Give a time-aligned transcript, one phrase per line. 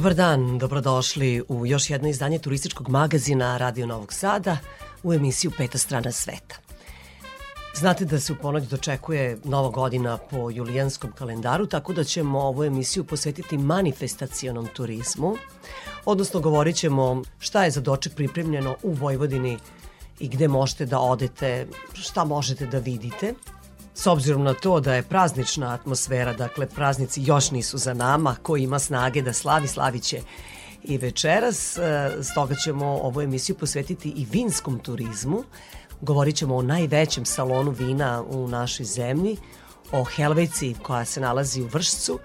[0.00, 4.56] Dobar dan, dobrodošli u još jedno izdanje turističkog magazina Radio Novog Sada
[5.02, 6.56] u emisiju Peta strana sveta.
[7.74, 12.64] Znate da se u ponoć dočekuje nova godina po julijanskom kalendaru, tako da ćemo ovu
[12.64, 15.36] emisiju posvetiti manifestacionom turizmu,
[16.04, 19.58] odnosno govorit ćemo šta je za doček pripremljeno u Vojvodini
[20.20, 23.34] i gde možete da odete, šta možete da vidite–
[23.94, 28.56] S obzirom na to da je praznična atmosfera, dakle praznici još nisu za nama, ko
[28.56, 30.22] ima snage da slavi, slaviće
[30.82, 31.78] i večeras.
[31.78, 35.44] E, stoga ćemo ovu emisiju posvetiti i vinskom turizmu.
[36.00, 39.36] Govorit ćemo o najvećem salonu vina u našoj zemlji,
[39.92, 42.18] o Helveci koja se nalazi u Vršcu.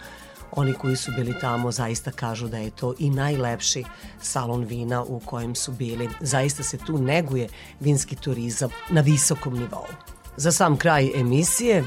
[0.51, 3.83] Oni koji su bili tamo zaista kažu da je to i najlepši
[4.21, 6.09] salon vina u kojem su bili.
[6.19, 7.49] Zaista se tu neguje
[7.79, 10.14] vinski turizam na visokom nivou.
[10.37, 11.83] Za sam kraj emisije,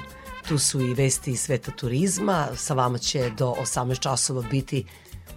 [0.49, 4.85] tu su i vesti iz sveta turizma, sa vama će do 18 časova biti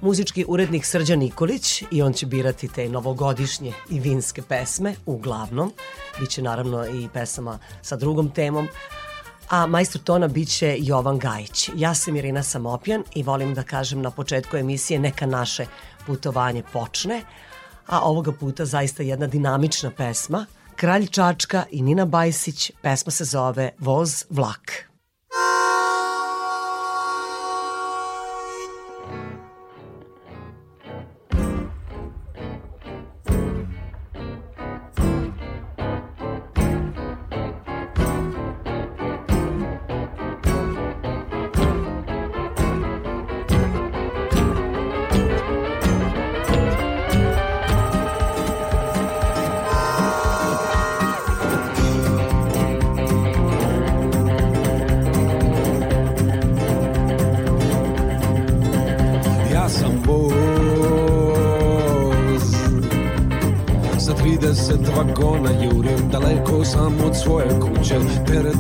[0.02, 5.72] muzički urednik Srđan Nikolić i on će birati te novogodišnje i vinske pesme, uglavnom.
[6.20, 8.68] Biće naravno i pesama sa drugom temom,
[9.50, 11.70] a majstor tona biće Jovan Gajić.
[11.75, 15.66] Ja sam Irina Samopjan i volim da kažem na početku emisije neka naše
[16.06, 17.22] putovanje počne,
[17.88, 20.46] a ovoga puta zaista jedna dinamična pesma–
[20.82, 24.72] Kralj Čačka i Nina Bajsić, pesma se zove Voz vlak.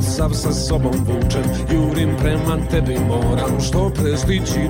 [0.01, 1.43] Sav sa sobom vučem.
[1.71, 4.17] Jurim prema tebi moram Što pre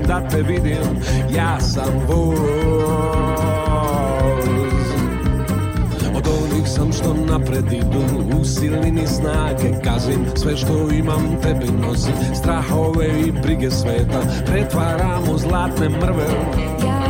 [0.08, 1.02] da te vidim.
[1.36, 2.40] Ja sam voz.
[6.16, 8.04] Od onih sam što napred idu
[8.40, 10.26] U silini snage kazim.
[10.36, 14.22] Sve što imam tebi nosim Strahove i brige sveta.
[14.46, 16.28] Pretvaram u zlatne mrve.
[16.86, 17.01] Ja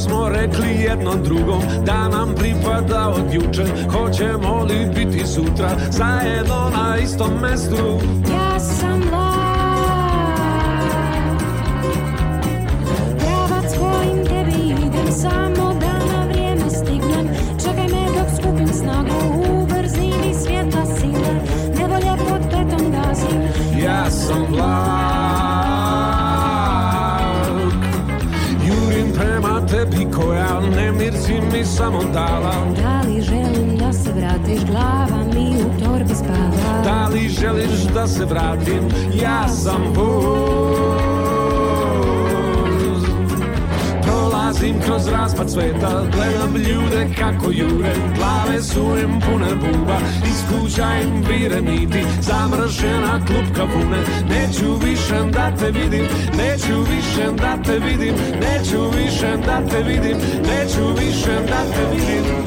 [0.00, 3.64] sam rekli jedno drugom da nam pripada od juče.
[3.92, 8.00] Hoćemo li biti sutra zajedno na istom mestu?
[8.30, 8.49] Ja
[31.90, 32.52] samo dala.
[32.76, 36.82] Da li želim da se vratiš, glava mi u torbi spava.
[36.84, 38.88] Da li želiš da se vratim,
[39.22, 40.99] ja sam voz
[44.90, 51.24] kroz raspad sveta, gledam ljude kako jure Glave su im pune buba, iz kuća im
[51.28, 56.06] vire niti Zamršena klupka pune, neću više da te vidim
[56.36, 62.46] Neću više da te vidim, neću više da te vidim Neću više da te vidim.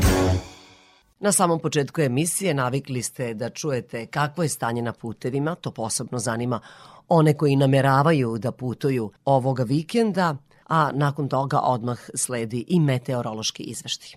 [1.19, 6.19] Na samom početku emisije navikli ste da čujete kakvo je stanje na putevima, to posebno
[6.19, 6.60] zanima
[7.07, 10.36] one koji nameravaju da putuju ovoga vikenda–
[10.68, 14.10] a nakon toga odmah sledi i meteorološki izveštaj.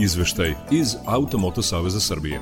[0.00, 2.40] Izveštaj iz Automoto Saveza Srbije.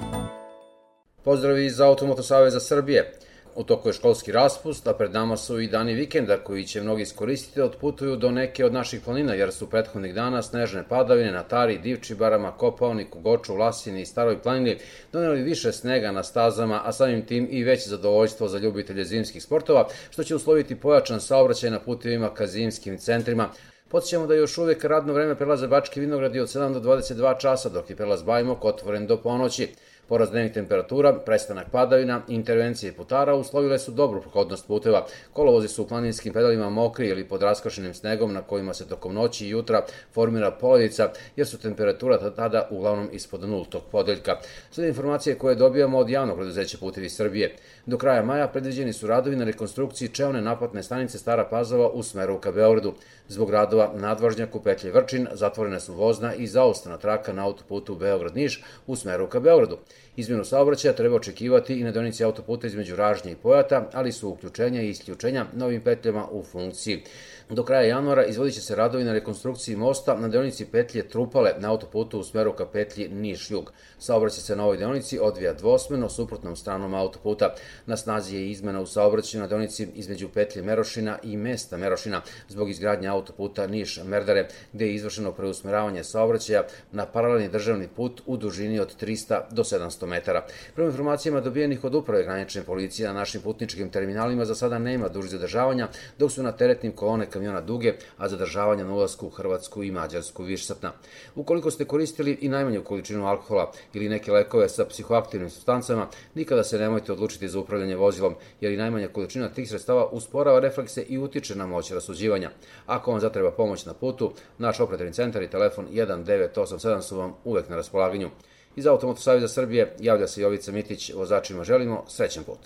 [1.25, 3.19] Pozdrav iz Automoto Saveza Srbije.
[3.57, 7.03] U toku je školski raspust, a pred nama su i dani vikenda koji će mnogi
[7.03, 11.43] iskoristiti da otputuju do neke od naših planina, jer su prethodnih dana snežne padavine na
[11.43, 14.77] Tari, Divčibarama, Kopaoniku, Goču, Lasini i Staroj planini
[15.13, 19.89] doneli više snega na stazama, a samim tim i veće zadovoljstvo za ljubitelje zimskih sportova,
[20.11, 23.49] što će usloviti pojačan saobraćaj na putevima ka zimskim centrima.
[23.89, 27.91] Podsjećamo da još uvek radno vreme prelaza Bački vinogradi od 7 do 22 časa, dok
[27.91, 29.69] je prelaz Bajmok otvoren do ponoći.
[30.09, 35.07] Porast dnevnih temperatura, prestanak padavina intervencije putara uslovile su dobru prohodnost puteva.
[35.33, 39.47] Kolovozi su u planinskim pedalima mokri ili pod raskašenim snegom na kojima se tokom noći
[39.47, 44.37] i jutra formira poledica jer su temperatura tada uglavnom ispod nultog podeljka.
[44.71, 47.57] Sve informacije koje dobijamo od javnog preduzeća Putevi Srbije.
[47.87, 52.41] Do kraja maja predviđeni su radovi na rekonstrukciji čeone naplatne stanice Stara Pazova u smeru
[52.41, 52.95] ka Beogradu.
[53.29, 58.63] Zbog radova na nadvožnjaku petlje Vrčin zatvorene su vozna i zaostana traka na autoputu Beograd-Niš
[58.87, 59.79] u smeru ka Beogradu.
[60.17, 64.83] Izmjenu saobraćaja treba očekivati i na donici autoputa između Ražnje i Pojata, ali su uključenja
[64.83, 67.03] i isključenja novim petljama u funkciji.
[67.51, 71.71] Do kraja januara izvodit će se radovi na rekonstrukciji mosta na deonici petlje Trupale na
[71.71, 73.71] autoputu u smeru ka petlji Niš-Jug.
[73.99, 77.55] Saobraćaj se na ovoj deonici odvija dvosmeno suprotnom stranom autoputa.
[77.87, 82.71] Na snazi je izmena u saobraćaju na deonici između petlje Merošina i mesta Merošina zbog
[82.71, 86.63] izgradnje autoputa Niš-Merdare, gde je izvršeno preusmeravanje saobraćaja
[86.93, 90.47] na paralelni državni put u dužini od 300 do 700 metara.
[90.75, 95.29] Prema informacijama dobijenih od uprave granične policije na našim putničkim terminalima za sada nema duži
[95.29, 95.89] zadržavanja,
[96.19, 100.43] dok su na teretnim kolone kamiona duge, a zadržavanja na ulazku u Hrvatsku i Mađarsku
[100.43, 100.93] višsatna.
[101.35, 106.79] Ukoliko ste koristili i najmanju količinu alkohola ili neke lekove sa psihoaktivnim substancama, nikada se
[106.79, 111.55] nemojte odlučiti za upravljanje vozilom, jer i najmanja količina tih sredstava usporava reflekse i utiče
[111.55, 112.51] na moć rasuđivanja.
[112.87, 117.69] Ako vam zatreba pomoć na putu, naš operativni centar i telefon 1987 su vam uvek
[117.69, 118.31] na raspolaganju.
[118.77, 122.59] Iz Automoto Savjeza Srbije javlja se Jovica Mitić, vozačima želimo srećan put.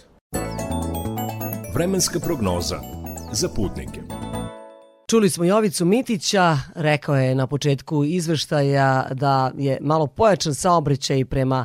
[1.75, 2.81] Vremenska prognoza
[3.33, 4.01] za putnike.
[5.11, 11.65] Čuli smo Jovicu Mitića, rekao je na početku izveštaja da je malo pojačan saobraćaj prema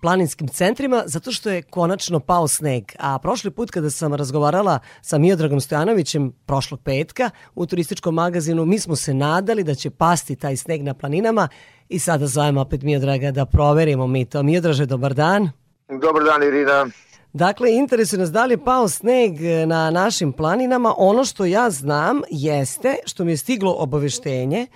[0.00, 2.84] planinskim centrima zato što je konačno pao sneg.
[2.98, 8.78] A prošli put kada sam razgovarala sa Miodragom Stojanovićem prošlog petka u turističkom magazinu, mi
[8.78, 11.48] smo se nadali da će pasti taj sneg na planinama
[11.88, 14.42] i sada zovemo opet Miodraga da proverimo mi to.
[14.42, 15.50] Miodraže, dobar dan.
[15.88, 16.86] Dobar dan Irina.
[17.32, 20.94] Dakle, interesuje nas da li je pao sneg na našim planinama.
[20.96, 24.66] Ono što ja znam jeste što mi je stiglo obaveštenje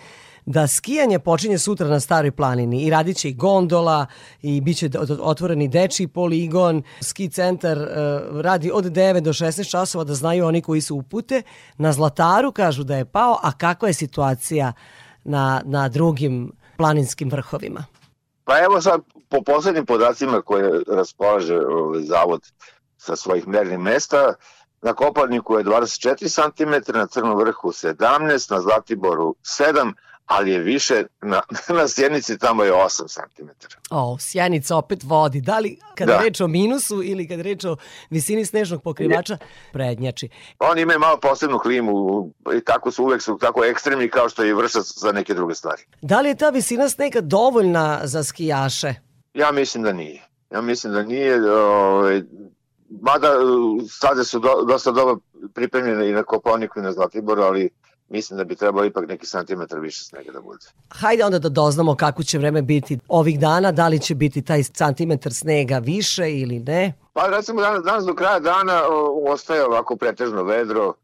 [0.47, 4.06] da skijanje počinje sutra na Staroj planini i radit će i gondola
[4.43, 4.91] i bit će
[5.21, 7.87] otvoreni dečiji poligon, ski centar uh,
[8.41, 11.43] radi od 9 do 16 časova da znaju oni koji su upute.
[11.77, 14.73] Na Zlataru kažu da je pao, a kakva je situacija
[15.25, 17.85] na, na drugim planinskim vrhovima?
[18.45, 19.00] Pa evo sad,
[19.35, 22.41] po poslednjim podacima koje raspolaže ovaj, zavod
[22.97, 24.35] sa svojih mernih mesta,
[24.83, 29.93] na Koparniku je 24 cm, na Crnom vrhu 17, na Zlatiboru 7,
[30.27, 31.43] ali je više, na,
[31.79, 33.49] na sjenici tamo je 8 cm.
[33.91, 35.41] O, sjenica opet vodi.
[35.41, 36.19] Da li kada da.
[36.19, 37.77] reč o minusu ili kada reč o
[38.11, 39.39] visini snežnog pokrivača,
[39.73, 40.29] prednjači.
[40.59, 44.51] Oni imaju malo posebnu klimu i tako su uvek su tako ekstremni kao što je
[44.51, 45.83] i vršac za neke druge stvari.
[46.03, 48.95] Da li je ta visina snega dovoljna za skijaše?
[49.35, 50.23] Ja mislim da nije.
[50.50, 52.23] Ja mislim da nije, ovaj,
[53.00, 53.29] mada
[53.88, 55.19] sada su do, dosta dobro
[55.55, 57.71] pripremljene i na Koponiku i na Zlatiboru, ali
[58.09, 60.67] mislim da bi trebalo ipak neki santimetar više snega da bude.
[60.88, 64.62] Hajde onda da doznamo kako će vreme biti ovih dana, da li će biti taj
[64.62, 66.93] santimetar snega više ili ne?
[67.12, 68.83] Pa recimo danas, danas do kraja dana
[69.26, 70.95] ostaje ovako pretežno vedro,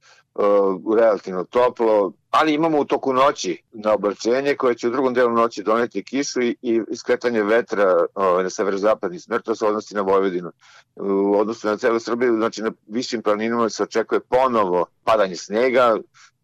[0.40, 5.32] o, relativno toplo, ali imamo u toku noći na oblačenje koje će u drugom delu
[5.32, 10.00] noći doneti kišu i, i iskretanje vetra o, na severozapadni smer, to se odnosi na
[10.00, 10.52] Vojvodinu.
[10.96, 15.96] U odnosu na celu Srbiju, znači na višim planinama se očekuje ponovo padanje snega,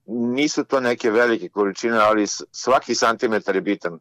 [0.06, 3.98] nisu to neke velike količine, ali svaki santimetar je bitan,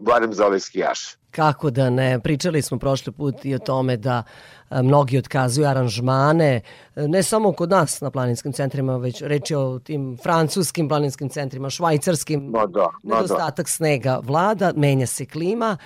[0.00, 1.16] barem za ove skijaše.
[1.30, 4.22] Kako da ne, pričali smo prošli put i o tome da
[4.70, 6.60] mnogi otkazuju aranžmane,
[6.96, 12.50] ne samo kod nas na planinskim centrima, već reći o tim francuskim planinskim centrima, švajcarskim,
[12.50, 13.70] no da, no nedostatak da.
[13.70, 15.76] snega vlada, menja se klima,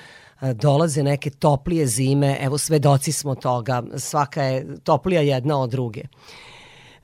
[0.41, 6.03] dolaze neke toplije zime, evo svedoci smo toga, svaka je toplija jedna od druge.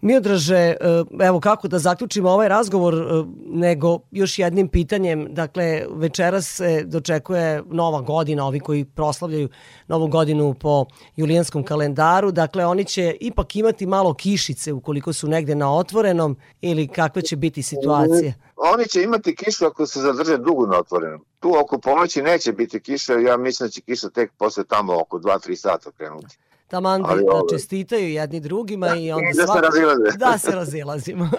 [0.04, 0.76] Miodraže, e,
[1.20, 7.62] evo kako da zaključimo ovaj razgovor, e, nego još jednim pitanjem, dakle večeras se dočekuje
[7.66, 9.48] nova godina, ovi koji proslavljaju
[9.88, 10.84] novu godinu po
[11.16, 16.88] julijanskom kalendaru, dakle oni će ipak imati malo kišice ukoliko su negde na otvorenom ili
[16.88, 18.34] kakve će biti situacije?
[18.56, 21.24] Oni će imati kišu ako se zadrže dugo na otvorenom.
[21.40, 25.18] Tu oko ponoći neće biti kiša, ja mislim da će kiša tek posle tamo oko
[25.18, 26.36] 2-3 sata krenuti.
[26.74, 29.58] Taman da, da čestitaju jedni drugima da, i onda da svako...
[29.58, 30.18] se razilaze.
[30.18, 31.30] Da se razilazimo.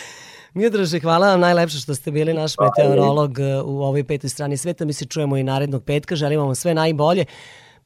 [0.54, 4.84] Miodraže, hvala vam najlepše što ste bili naš meteorolog uh, u ovoj petoj strani sveta.
[4.84, 6.16] Mi se čujemo i narednog petka.
[6.16, 7.24] Želimo vam sve najbolje.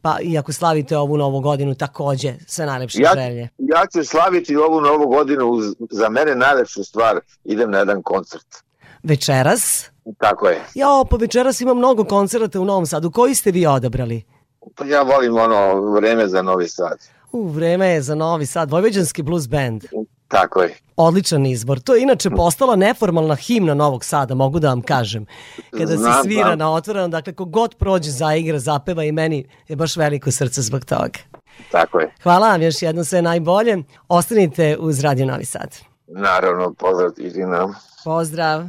[0.02, 3.48] Pa i ako slavite ovu novu godinu takođe, sve najlepše ja, želje.
[3.58, 8.46] Ja ću slaviti ovu novu godinu, za mene najlepšu stvar, idem na jedan koncert.
[9.02, 9.90] Večeras?
[10.18, 10.60] Tako je.
[10.74, 13.10] Ja, pa večeras ima mnogo koncerata u Novom Sadu.
[13.10, 14.22] Koji ste vi odabrali?
[14.74, 16.98] Pa ja volim ono vreme za Novi Sad.
[17.32, 18.70] U, vreme je za Novi Sad.
[18.70, 19.84] Vojvođanski blues band.
[20.28, 20.74] Tako je.
[20.96, 21.80] Odličan izbor.
[21.80, 25.26] To je inače postala neformalna himna Novog Sada, mogu da vam kažem.
[25.70, 26.58] Kada znam, se svira znam.
[26.58, 31.18] na otvorenom, dakle, kogod prođe, zaigra, zapeva i meni je baš veliko srce zbog toga.
[31.70, 32.14] Tako je.
[32.22, 33.82] Hvala vam još jedno sve najbolje.
[34.08, 35.76] Ostanite uz Radio Novi Sad.
[36.06, 37.74] Naravno, pozdrav i nam.
[38.04, 38.64] Pozdrav.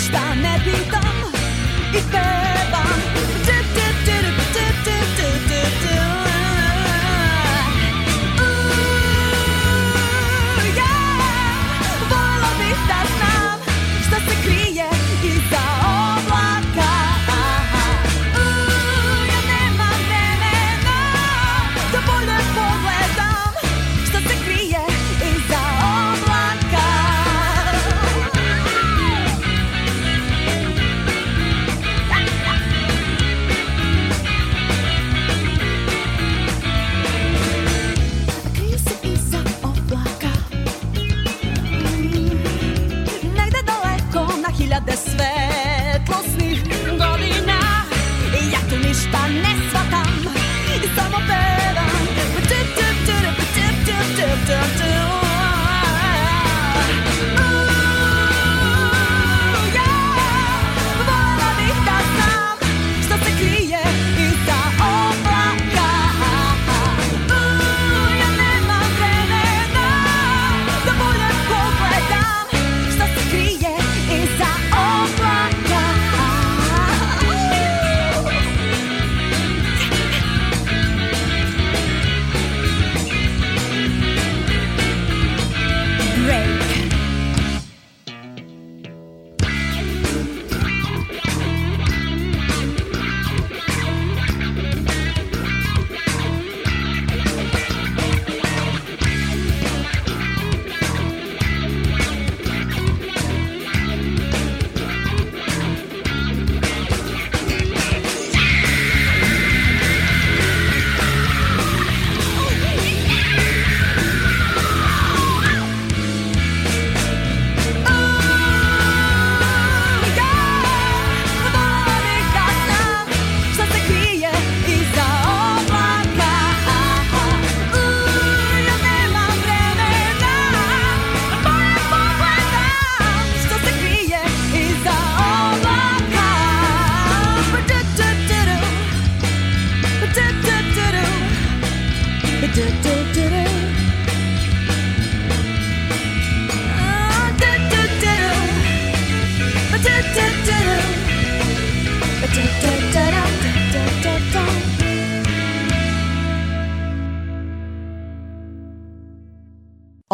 [0.00, 0.18] Se tu
[0.72, 1.19] ništa ne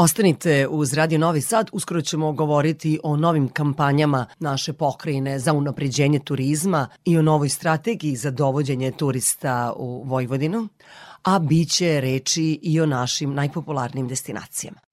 [0.06, 6.18] Ostanite uz Radio Novi Sad, uskoro ćemo govoriti o novim kampanjama naše pokrajine za unapređenje
[6.18, 10.68] turizma i o novoj strategiji za dovođenje turista u Vojvodinu,
[11.22, 14.85] a bit će reči i o našim najpopularnijim destinacijama.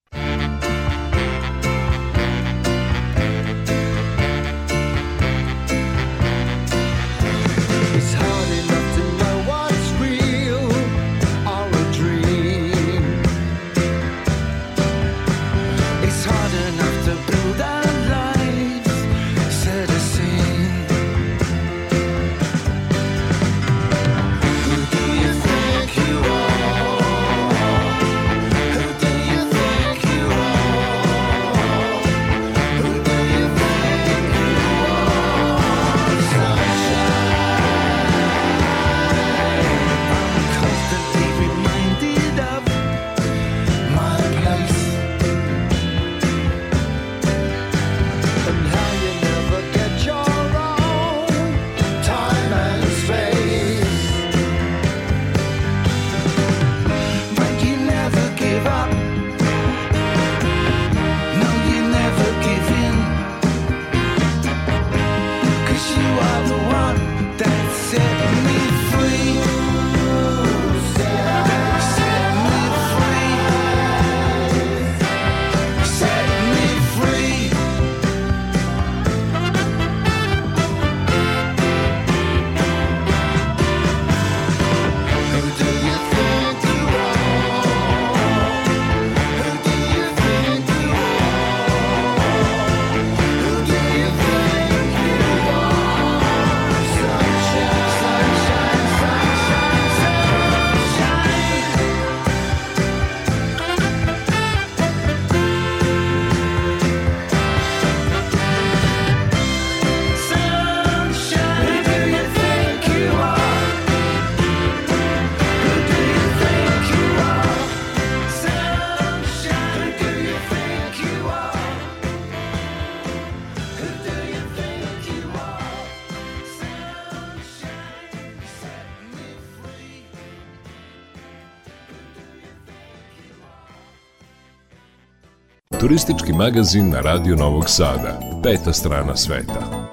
[135.93, 138.19] Turistički magazin na Radio Novog Sada.
[138.43, 139.87] Peta strana sveta.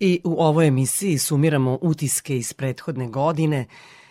[0.00, 3.66] I u ovoj emisiji sumiramo utiske iz prethodne godine.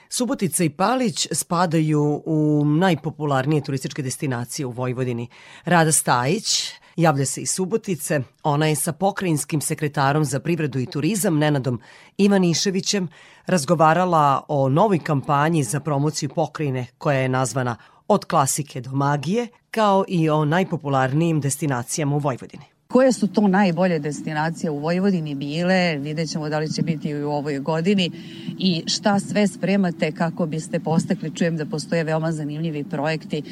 [0.10, 5.28] Subotica i Palić spadaju u najpopularnije turističke destinacije u Vojvodini.
[5.66, 8.22] Rada Stajić javlja se iz Subotice.
[8.44, 11.80] Ona je sa pokrajinskim sekretarom za privredu i turizam Nenadom
[12.18, 13.08] Ivaniševićem
[13.46, 17.76] razgovarala o novoj kampanji za promociju pokrajine koja je nazvana
[18.12, 22.64] Od klasike do magije, kao i o najpopularnijim destinacijama u Vojvodini.
[22.88, 27.24] Koje su to najbolje destinacije u Vojvodini bile, vidjet ćemo da li će biti i
[27.24, 28.12] u ovoj godini
[28.58, 33.44] i šta sve spremate kako biste postekli, čujem da postoje veoma zanimljivi projekti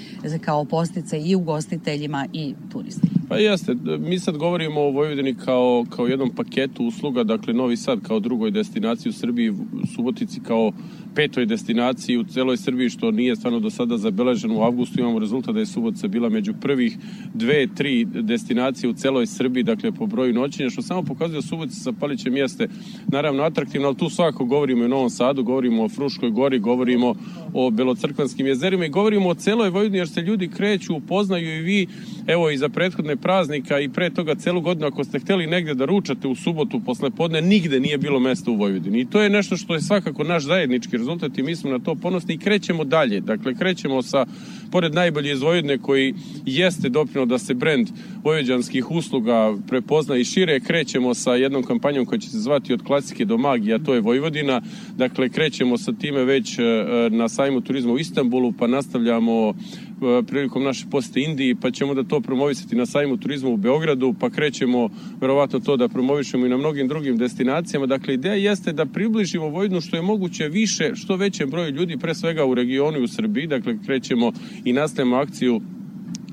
[0.41, 3.11] kao postice i ugostiteljima i turistima.
[3.29, 8.01] Pa jeste, mi sad govorimo o Vojvodini kao, kao jednom paketu usluga, dakle Novi Sad
[8.01, 9.53] kao drugoj destinaciji u Srbiji,
[9.95, 10.71] Subotici kao
[11.17, 14.57] petoj destinaciji u celoj Srbiji, što nije stvarno do sada zabeleženo.
[14.57, 16.97] U avgustu imamo rezultat da je Subotica bila među prvih
[17.33, 21.79] dve, tri destinacije u celoj Srbiji, dakle po broju noćenja, što samo pokazuje da Subotica
[21.79, 22.67] sa Palićem jeste
[23.07, 27.15] naravno atraktivno, ali tu svakako govorimo i o Novom Sadu, govorimo o Fruškoj gori, govorimo
[27.53, 31.87] o Belocrkvanskim jezerima i govorimo o celoj Vojvodini, jer se ljudi kreću, upoznaju i vi,
[32.27, 35.85] evo i za prethodne praznika i pre toga celu godinu, ako ste hteli negde da
[35.85, 38.99] ručate u subotu posle podne, nigde nije bilo mesta u Vojvodini.
[38.99, 41.06] I to je nešto što je svakako naš zajednički rezultat
[41.37, 43.21] i mi smo na to ponosni i krećemo dalje.
[43.21, 44.25] Dakle, krećemo sa,
[44.71, 46.13] pored najbolje iz Vojvodine koji
[46.45, 47.87] jeste dopino da se brend
[48.23, 53.25] vojvođanskih usluga prepozna i šire, krećemo sa jednom kampanjom koja će se zvati od klasike
[53.25, 54.61] do magije, a to je Vojvodina.
[54.97, 56.63] Dakle, krećemo sa time već e,
[57.11, 59.53] na sajmu turizma u Istanbulu, pa nastavljamo
[59.86, 59.86] E,
[60.27, 64.29] prilikom naše poste Indiji, pa ćemo da to promovisati na sajmu turizma u Beogradu, pa
[64.29, 64.89] krećemo
[65.21, 67.85] verovatno to da promovišemo i na mnogim drugim destinacijama.
[67.85, 72.15] Dakle, ideja jeste da približimo Vojvodinu što je moguće više, što većem broju ljudi, pre
[72.15, 73.47] svega u regionu i u Srbiji.
[73.47, 74.31] Dakle, krećemo
[74.65, 75.61] i nastavljamo akciju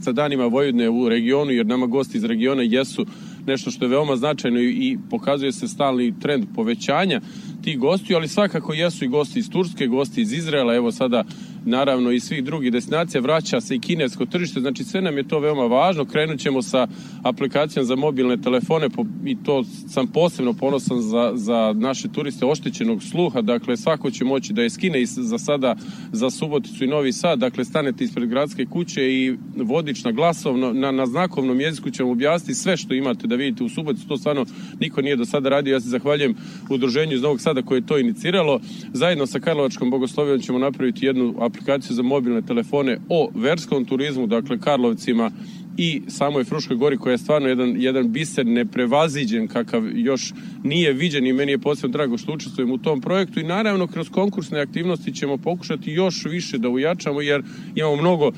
[0.00, 3.06] sa danima Vojvodine u regionu, jer nama gosti iz regiona jesu
[3.46, 7.20] nešto što je veoma značajno i pokazuje se stalni trend povećanja
[7.62, 11.24] tih gostiju, ali svakako jesu i gosti iz Turske, gosti iz Izraela, evo sada
[11.64, 15.38] naravno i svih drugih destinacija, vraća se i kinesko tržište, znači sve nam je to
[15.38, 16.04] veoma važno.
[16.04, 16.86] Krenut ćemo sa
[17.22, 18.88] aplikacijom za mobilne telefone
[19.24, 24.52] i to sam posebno ponosan za, za naše turiste oštećenog sluha, dakle svako će moći
[24.52, 25.76] da je skine i za sada
[26.12, 30.90] za Suboticu i Novi Sad, dakle stanete ispred gradske kuće i vodič na glasovno, na,
[30.90, 34.46] na znakovnom jeziku će vam objasniti sve što imate da vidite u Suboticu, to stvarno
[34.80, 36.34] niko nije do sada radio, ja se zahvaljujem
[36.70, 38.60] udruženju iz Novog Sada koje je to iniciralo,
[38.92, 44.58] zajedno sa Karlovačkom bogoslovijom ćemo napraviti jednu aplikaciju za mobilne telefone o verskom turizmu, dakle
[44.58, 45.30] Karlovcima
[45.76, 50.32] i samoj Fruškoj gori koja je stvarno jedan, jedan biser neprevaziđen kakav još
[50.64, 53.40] nije viđen i meni je posebno drago što učestvujem u tom projektu.
[53.40, 57.42] I naravno kroz konkursne aktivnosti ćemo pokušati još više da ujačamo jer
[57.74, 58.30] imamo mnogo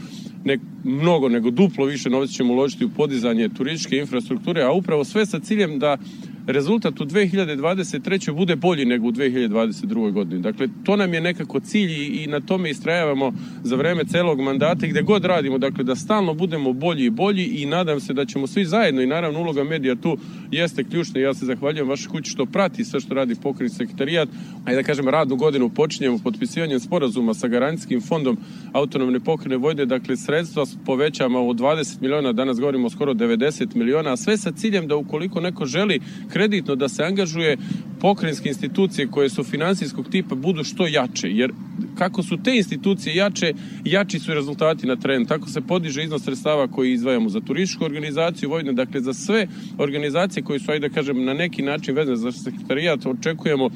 [0.45, 5.27] ne, mnogo nego duplo više novca ćemo uložiti u podizanje turističke infrastrukture, a upravo sve
[5.27, 5.99] sa ciljem da
[6.47, 8.33] rezultat u 2023.
[8.33, 10.13] bude bolji nego u 2022.
[10.13, 10.43] godini.
[10.43, 13.33] Dakle, to nam je nekako cilj i na tome istrajavamo
[13.63, 17.45] za vreme celog mandata i gde god radimo, dakle, da stalno budemo bolji i bolji
[17.45, 20.19] i nadam se da ćemo svi zajedno i naravno uloga medija tu
[20.51, 21.21] jeste ključna.
[21.21, 24.29] Ja se zahvaljujem vašoj kući što prati sve što radi pokrenj sekretarijat,
[24.65, 28.37] a da kažem radnu godinu počinjemo potpisivanjem sporazuma sa garancijskim fondom
[28.73, 34.17] autonomne pokrene Vojde, dakle sredstva povećamo od 20 miliona, danas govorimo skoro 90 miliona, a
[34.17, 36.01] sve sa ciljem da ukoliko neko želi
[36.37, 37.57] kreditno da se angažuje
[38.01, 41.53] pokrajinske institucije koje su finansijskog tipa budu što jače, jer
[41.99, 45.25] kako su te institucije jače, jači su rezultati na teren.
[45.27, 49.47] Tako se podiže iznos sredstava koji izdvajamo za turističku organizaciju Vojne, dakle za sve
[49.79, 53.71] organizacije koje su, ajde da kažem, na neki način vezane za sekretarijat, očekujemo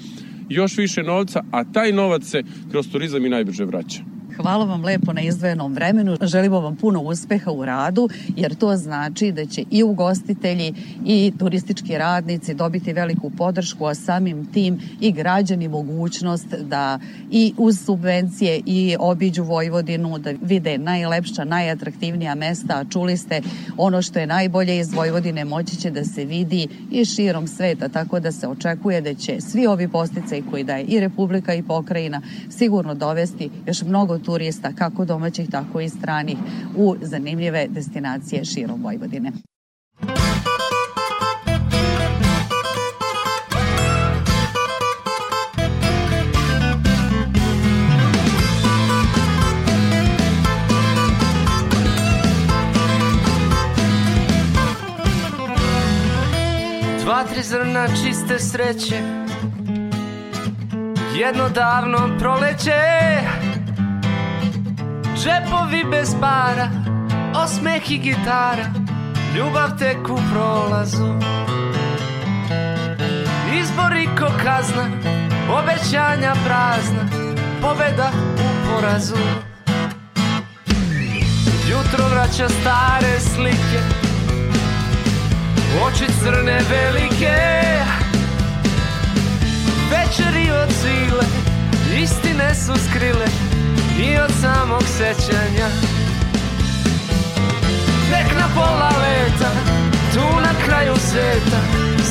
[0.48, 4.19] još više novca, a taj novac se kroz turizam i najbrže vraća.
[4.42, 6.16] Hvala vam lepo na izdvojenom vremenu.
[6.22, 10.74] Želimo vam puno uspeha u radu, jer to znači da će i ugostitelji
[11.05, 16.98] i turistički radnici dobiti veliku podršku, a samim tim i građani mogućnost da
[17.31, 23.42] i uz subvencije i obiđu Vojvodinu, da vide najlepša, najatraktivnija mesta, a čuli ste
[23.76, 28.20] ono što je najbolje iz Vojvodine moći će da se vidi i širom sveta, tako
[28.20, 32.94] da se očekuje da će svi ovi postice koji daje i Republika i pokrajina sigurno
[32.94, 36.36] dovesti još mnogo turista, kako domaćih, tako i stranih,
[36.76, 39.32] u zanimljive destinacije širom Vojvodine.
[57.02, 59.20] Dva, tri zrna čiste sreće
[61.20, 62.72] Jedno davno proleće
[65.22, 66.68] Džepovi bez para
[67.35, 68.66] osmeh i gitara
[69.37, 71.14] Ljubav tek u prolazu.
[73.61, 74.85] Izbori ko kazna
[75.59, 77.02] Obećanja prazna
[77.62, 79.16] Pobeda u porazu.
[81.70, 83.80] Jutro vraća stare slike
[85.87, 87.37] Oči crne velike.
[89.90, 91.24] Večeri od svile
[92.02, 93.49] Istine su skrile
[94.00, 95.68] I od samog sećanja.
[98.10, 99.50] Tek na pola leta
[100.14, 101.60] Tu na kraju sveta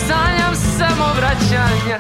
[0.08, 2.00] Sanjam samo vraćanja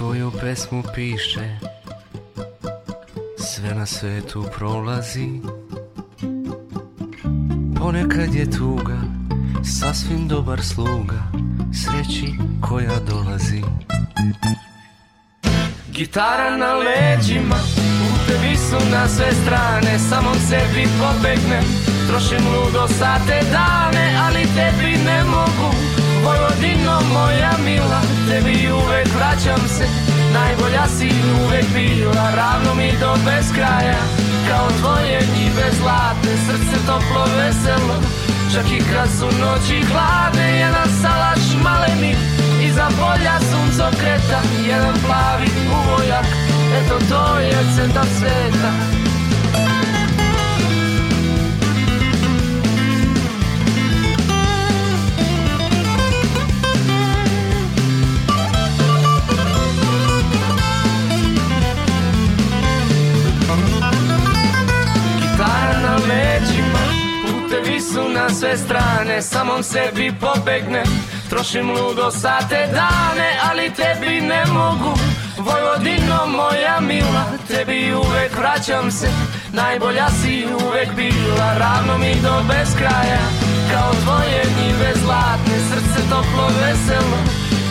[0.00, 1.58] svoju pesmu piše.
[3.38, 5.28] Sve na svetu prolazi.
[7.78, 8.98] Ponekad je tuga
[9.64, 11.22] Sasvim dobar sluga
[11.72, 12.34] Sreći
[12.68, 13.62] koja dolazi.
[15.92, 17.56] Gitara na leđima
[18.00, 21.64] Putevi su na sve strane Samom sebi pobegnem
[22.08, 25.79] Trošim ludo sate dane Ali tebi ne mogu
[26.30, 29.86] Vojvodino moja mila Tebi uvek vraćam se.
[30.34, 31.10] Najbolja si
[31.44, 34.00] uvek bila Ravno mi do beskraja.
[34.48, 37.96] Kao tvoje njive zlate Srce toplo veselo.
[38.52, 42.14] Čak i kad su noći hladne Jedan salaš maleni
[42.62, 44.40] Iza polja suncokreta
[44.70, 46.26] Jedan plavi uvojak.
[46.78, 48.99] Eto to je centar sveta
[68.34, 70.86] sve strane Samom sebi pobegnem.
[71.30, 74.94] Trošim ludo sate dane Ali tebi ne mogu.
[75.38, 79.08] Vojvodino moja mila Tebi uvek vraćam se.
[79.52, 83.22] Najbolja si uvek bila Ravno mi do beskraja.
[83.72, 87.18] Kao tvoje njive zlatne Srce toplo veselo.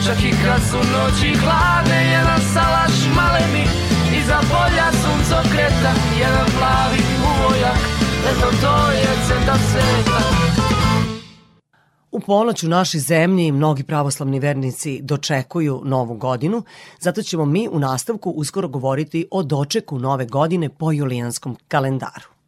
[0.05, 3.65] Čak i kad su noći hladne Jedan salaš maleni
[4.19, 7.99] Iza polja suncokreta Jedan plavi uvojak.
[8.29, 10.48] Eto to je centar sveta
[12.11, 16.63] U ponoć u našoj zemlji mnogi pravoslavni vernici dočekuju novu godinu,
[16.99, 22.38] zato ćemo mi u nastavku uskoro govoriti o dočeku nove godine po julijanskom kalendaru.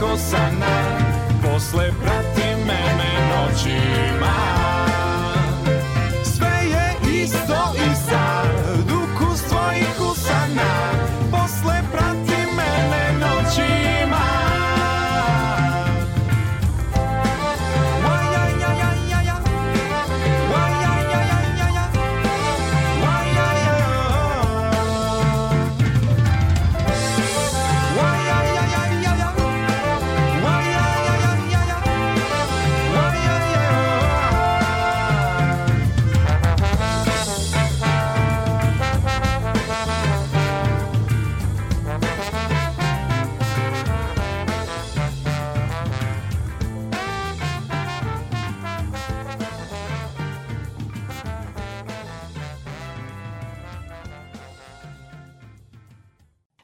[0.00, 0.87] こさない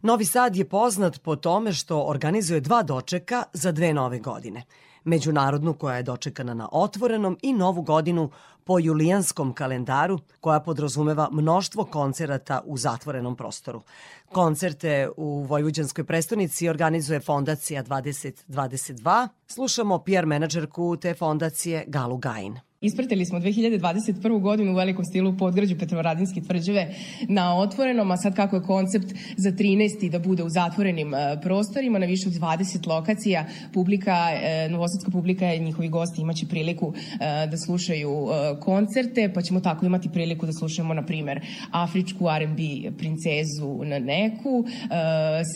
[0.05, 4.63] Novi Sad je poznat po tome što organizuje dva dočeka za dve nove godine.
[5.05, 8.31] Međunarodnu koja je dočekana na otvorenom i novu godinu
[8.65, 13.83] po julijanskom kalendaru koja podrazumeva mnoštvo koncerata u zatvorenom prostoru.
[14.33, 19.29] Koncerte u Vojvođanskoj prestonici organizuje Fondacija 2022.
[19.47, 22.59] Slušamo PR menadžerku te fondacije Galu Gajin.
[22.85, 24.41] Ispratili smo 2021.
[24.41, 26.95] godinu u velikom stilu u podgrađu Petrovaradinske tvrđave
[27.29, 30.11] na otvorenom, a sad kako je koncept za 13.
[30.11, 35.55] da bude u zatvorenim e, prostorima na više od 20 lokacija, publika, e, novosadska publika
[35.55, 38.27] i njihovi gosti imaće priliku e, da slušaju
[38.61, 42.63] koncerte, pa ćemo tako imati priliku da slušamo, na primer, afričku R&B
[42.99, 44.65] princezu na neku,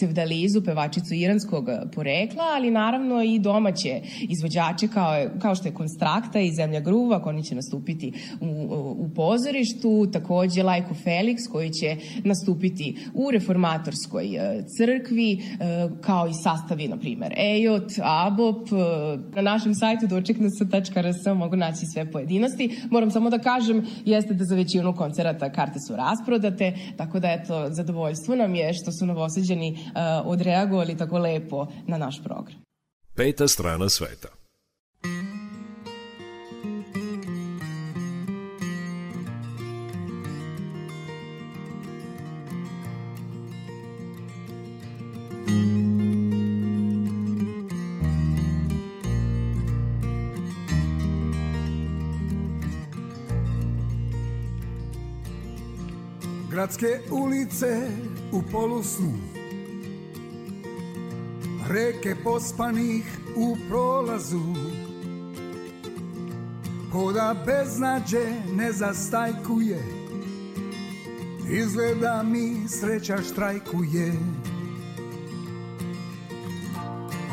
[0.00, 5.12] sevdalizu, pevačicu iranskog porekla, ali naravno i domaće izvođače kao,
[5.42, 8.46] kao što je Konstrakta i Zemlja gruva, oni će nastupiti u,
[8.98, 16.35] u pozorištu, takođe Lajko Felix koji će nastupiti u reformatorskoj e, crkvi, e, kao i
[16.35, 18.74] sastavi, na primer, Ejot, Abop, e,
[19.35, 22.81] na našem sajtu dočeknas.rs mogu naći sve pojedinosti.
[22.90, 27.66] Moram samo da kažem, jeste da za većinu koncerata karte su rasprodate, tako da eto,
[27.70, 29.78] zadovoljstvo nam je što su novoseđani
[30.24, 32.57] odreagovali tako lepo na naš program.
[33.14, 34.38] Peta strana sveta.
[56.68, 57.90] Gradske ulice
[58.33, 59.12] u polusnu.
[61.68, 63.04] Reke pospanih
[63.37, 64.40] u prolazu.
[66.92, 69.83] Koda beznađe ne zastajkuje.
[71.50, 74.12] Izgleda mi sreća štrajkuje.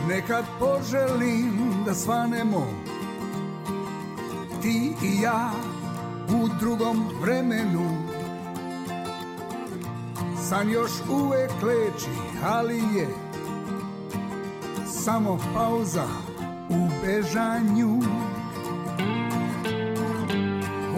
[0.08, 2.68] Nekad poželim da svanemo.
[4.62, 5.52] Ti i ja
[6.30, 8.05] u drugom vremenu
[10.50, 12.10] San još uvek leči,
[12.44, 13.08] ali je.
[14.88, 16.06] Samo pauza
[16.70, 18.02] u bežanju.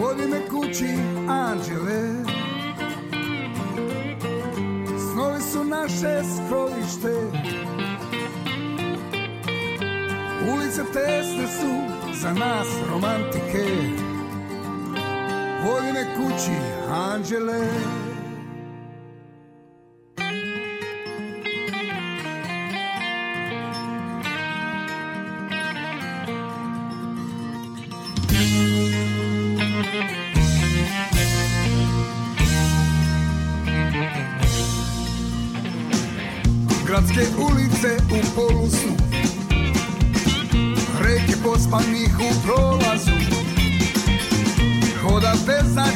[0.00, 0.88] Vodi me kući,
[1.28, 2.24] anđele.
[5.12, 7.30] Snovi su naše skrovište
[10.52, 11.72] Ulice tesne su
[12.20, 13.66] za nas romantike.
[15.64, 16.56] Vodi me kući,
[16.90, 17.68] anđele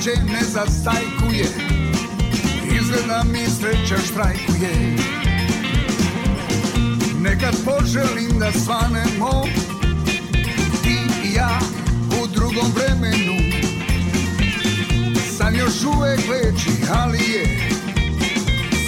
[0.02, 1.46] beznađe ne zastajkuje.
[2.80, 4.96] Izgleda mi sreća štrajkuje.
[7.20, 9.42] Nekad poželim da svanemo
[10.82, 11.58] Ti i ja
[12.22, 13.62] u drugom vremenu.
[15.38, 17.70] San još uvek leči, ali je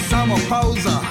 [0.09, 1.04] Samo pauza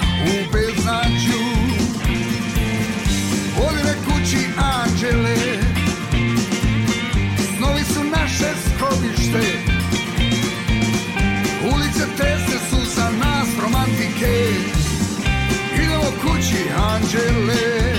[17.16, 17.93] anđele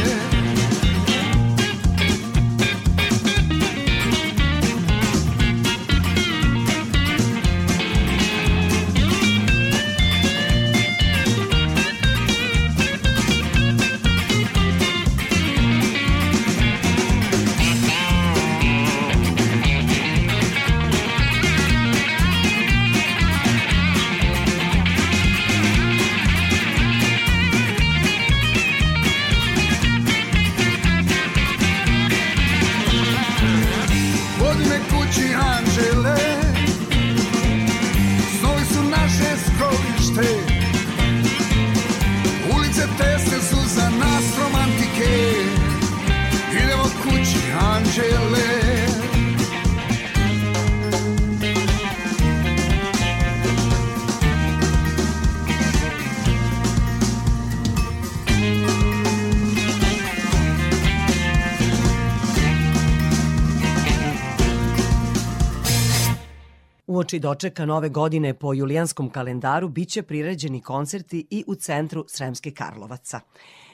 [67.16, 73.20] Uoči dočeka nove godine po julijanskom kalendaru biće priređeni koncerti i u centru Sremske Karlovaca.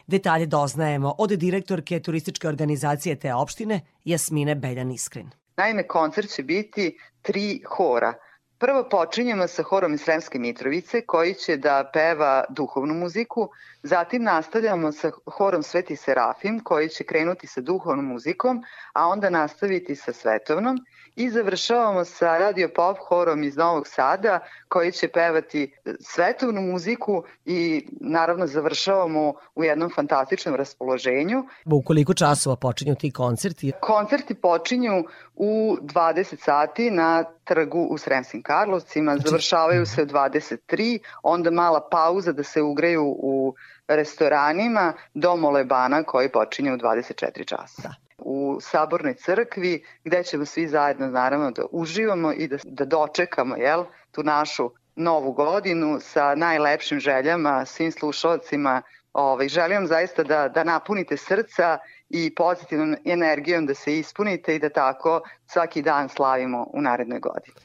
[0.07, 5.29] Detalje doznajemo od direktorke turističke organizacije te opštine Jasmine Beljan Iskrin.
[5.57, 8.13] Naime, koncert će biti tri hora.
[8.59, 13.49] Prvo počinjemo sa horom iz Sremske Mitrovice koji će da peva duhovnu muziku,
[13.83, 19.95] zatim nastavljamo sa horom Sveti Serafim koji će krenuti sa duhovnom muzikom, a onda nastaviti
[19.95, 20.77] sa svetovnom
[21.15, 27.87] i završavamo sa Radio Pop horom iz Novog Sada koji će pevati svetovnu muziku i
[27.99, 31.43] naravno završavamo u jednom fantastičnom raspoloženju.
[31.65, 33.71] U koliko časova počinju ti koncerti?
[33.81, 35.03] Koncerti počinju
[35.35, 42.31] u 20 sati na trgu u Sremskim Karlovcima, završavaju se u 23, onda mala pauza
[42.31, 43.55] da se ugreju u
[43.87, 47.93] restoranima do Molebana koji počinje u 24 časa.
[48.21, 53.83] U Sabornoj crkvi gde ćemo svi zajedno naravno da uživamo i da, da dočekamo jel,
[54.11, 58.81] tu našu novu godinu sa najlepšim željama svim slušalcima.
[59.13, 61.77] Ovaj, želim zaista da, da napunite srca
[62.09, 67.55] i pozitivnom energijom da se ispunite i da tako svaki dan slavimo u narednoj godini.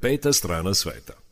[0.00, 1.23] Peta strana sveta.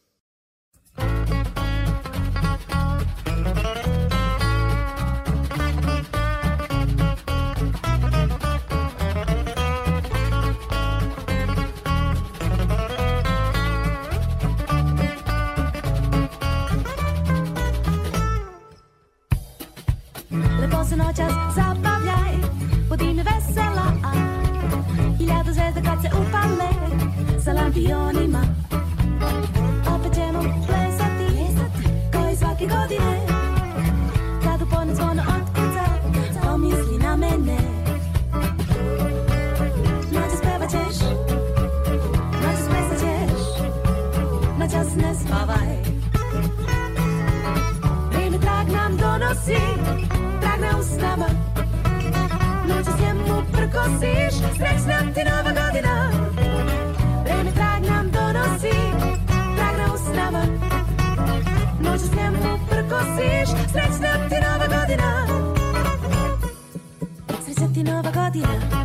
[20.92, 22.34] Se noćas zabavljaj,
[22.88, 23.86] budi mi vesela.
[25.18, 26.70] Hiljadu zvezda kad se upale
[27.44, 28.42] sa lampionima
[29.94, 31.28] Opet ćemo plesati,
[32.12, 33.26] kao i svake godine.
[34.44, 35.84] Kad u podne zvono otkuca,
[36.42, 37.58] pomisli na mene.
[40.12, 41.00] Noćas pevat ćeš,
[42.42, 43.40] noćas plesat ćeš
[44.58, 45.76] Noćas ne spavaj.
[48.10, 50.21] Vreme trag nam donosi
[50.92, 51.26] става.
[52.68, 56.10] Но че се му прекосиш, срещнам ти нова година.
[57.24, 58.92] Време трагнам доноси,
[59.56, 60.44] трагна остава.
[61.80, 65.26] Но че се му прекосиш, срещнам ти нова година.
[67.44, 68.81] Срещам ти нова година.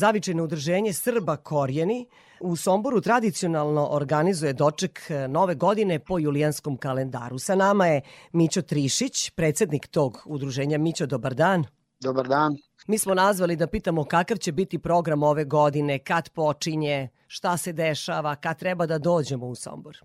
[0.00, 2.06] Zavičajno udruženje Srba Korijeni
[2.40, 7.38] u Somboru tradicionalno organizuje doček e, nove godine po julijanskom kalendaru.
[7.38, 8.00] Sa nama je
[8.32, 10.78] Mićo Trišić, predsednik tog udruženja.
[10.78, 11.64] Mićo, dobar dan.
[12.00, 12.56] Dobar dan.
[12.86, 17.72] Mi smo nazvali da pitamo kakav će biti program ove godine, kad počinje, šta se
[17.72, 19.98] dešava, kad treba da dođemo u Sombor.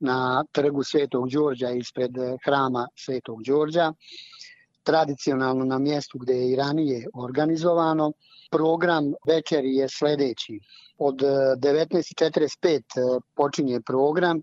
[0.00, 3.92] Na trgu Svetog Đorđa ispred eh, hrama Svetog Đorđa,
[4.82, 8.12] tradicionalno na mjestu gde je i ranije organizovano.
[8.56, 10.60] Program večeri je sledeći.
[10.98, 14.42] Od eh, 19.45 eh, počinje program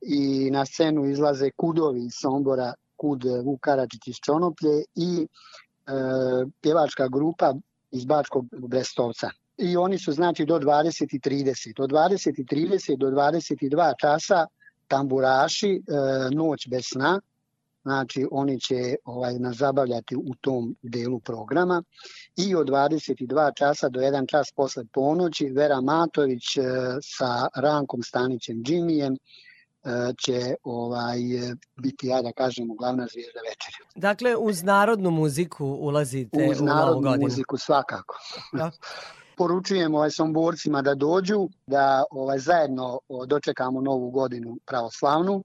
[0.00, 5.26] i na scenu izlaze kudovi iz Sombora, kud Vuk Karadžić iz Čonoplje i e,
[6.60, 7.54] pjevačka grupa
[7.90, 9.30] iz Bačkog Brestovca.
[9.58, 11.82] I oni su znači do 20.30.
[11.82, 14.46] Od 20.30 do 22 časa
[14.88, 15.80] tamburaši, e,
[16.34, 17.20] noć bez sna,
[17.84, 21.82] znači oni će ovaj nas zabavljati u tom delu programa
[22.36, 26.62] i od 22 časa do 1 čas posle ponoći Vera Matović e,
[27.02, 29.16] sa Rankom Stanićem Džimijem
[30.24, 31.18] će ovaj
[31.76, 33.76] biti ja da kažemo glavna zvijezda večeri.
[33.96, 37.22] Dakle, uz narodnu muziku ulazite Uz u novu narodnu godinu.
[37.22, 38.14] muziku svakako.
[38.52, 38.70] Da.
[39.38, 45.44] Poručujem ovaj somborcima da dođu, da ovaj zajedno dočekamo novu godinu pravoslavnu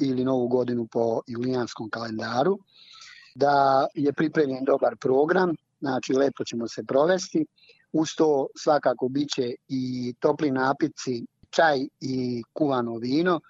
[0.00, 2.58] ili novu godinu po julijanskom kalendaru,
[3.34, 7.46] da je pripremljen dobar program, znači lepo ćemo se provesti.
[7.92, 13.40] Uz to svakako biće i topli napici, čaj i kuvano vino.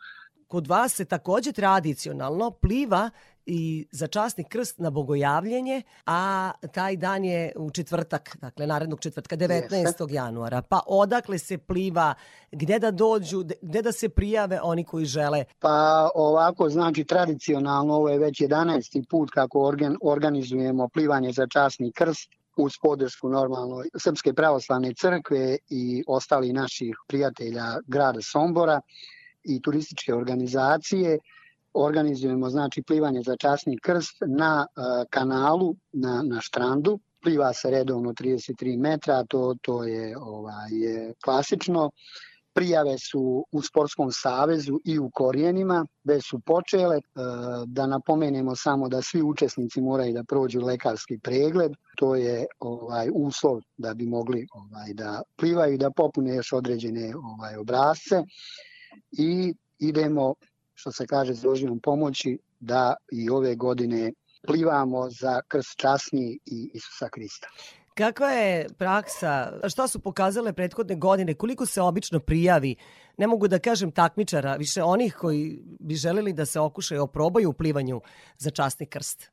[0.46, 3.10] Kod vas se takođe tradicionalno pliva
[3.50, 9.36] i za časni krst na bogojavljenje, a taj dan je u četvrtak, dakle narednog četvrtka,
[9.36, 10.12] 19.
[10.12, 10.62] januara.
[10.62, 12.14] Pa odakle se pliva,
[12.52, 15.44] gde da dođu, gde da se prijave oni koji žele?
[15.58, 19.04] Pa ovako, znači tradicionalno, ovo je već 11.
[19.10, 26.04] put kako organ, organizujemo plivanje za časni krst uz podršku normalno Srpske pravoslavne crkve i
[26.06, 28.80] ostali naših prijatelja grada Sombora
[29.44, 31.18] i turističke organizacije
[31.74, 36.98] organizujemo znači plivanje za časni krst na uh, kanalu na, na štrandu.
[37.22, 41.90] Pliva se redovno 33 metra to to je ovaj je klasično.
[42.54, 47.02] Prijave su u sportskom savezu i u korijenima već su počele e,
[47.66, 51.72] da napomenemo samo da svi učesnici moraju da prođu lekarski pregled.
[51.96, 57.56] To je ovaj uslov da bi mogli ovaj da plivaju da popune još određene ovaj
[57.56, 58.22] obrazce
[59.12, 60.34] i idemo
[60.78, 64.12] što se kaže s Božjom pomoći da i ove godine
[64.46, 67.48] plivamo za krst časni i Isusa Krista.
[67.94, 69.32] Kakva je praksa,
[69.68, 72.76] šta su pokazale prethodne godine, koliko se obično prijavi,
[73.16, 77.52] ne mogu da kažem takmičara, više onih koji bi želeli da se okušaju, oprobaju u
[77.52, 78.00] plivanju
[78.38, 79.30] za časni krst?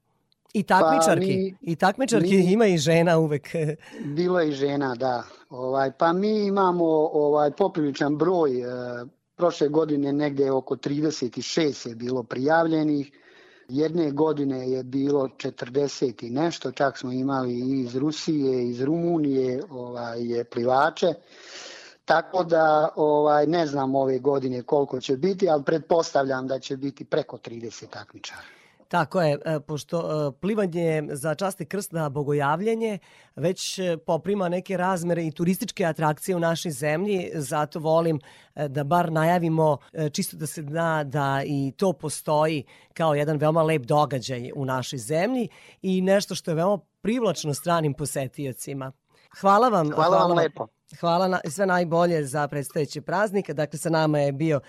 [0.53, 3.47] I takmičarki, Pa mi- i takmičarki mi- ima i žena uvek.
[4.17, 5.23] Bilo je i žena, da.
[5.49, 8.65] Ovaj, pa mi imamo ovaj popriličan broj, e,
[9.35, 13.11] prošle godine negde oko 36 je bilo prijavljenih,
[13.69, 19.63] jedne godine je bilo 40 i nešto, čak smo imali i iz Rusije, iz Rumunije
[19.69, 21.13] ovaj, plivače.
[22.05, 27.05] Tako da ovaj ne znam ove godine koliko će biti, ali pretpostavljam da će biti
[27.05, 28.54] preko 30 takmičara.
[28.95, 32.99] Tako je, e, pošto e, plivanje za časti krst na bogojavljenje
[33.35, 38.19] već e, poprima neke razmere i turističke atrakcije u našoj zemlji, zato volim
[38.67, 39.77] da bar najavimo
[40.11, 44.99] čisto da se zna da i to postoji kao jedan veoma lep događaj u našoj
[44.99, 45.47] zemlji
[45.81, 48.91] i nešto što je veoma privlačno stranim posetiocima.
[49.41, 49.91] Hvala vam.
[49.91, 50.67] Hvala vam lepo.
[50.99, 53.53] Hvala na, sve najbolje za predstojeće praznike.
[53.53, 54.59] Dakle, sa nama je bio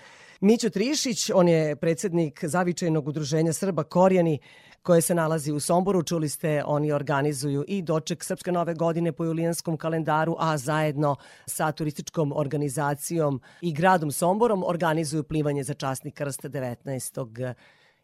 [0.41, 4.39] Mićo Trišić, on je predsednik Zavičajnog udruženja Srba Korijani
[4.81, 6.03] koje se nalazi u Somboru.
[6.03, 11.15] Čuli ste, oni organizuju i doček Srpske nove godine po julijanskom kalendaru, a zajedno
[11.45, 17.53] sa turističkom organizacijom i gradom Somborom organizuju plivanje za časni krst 19.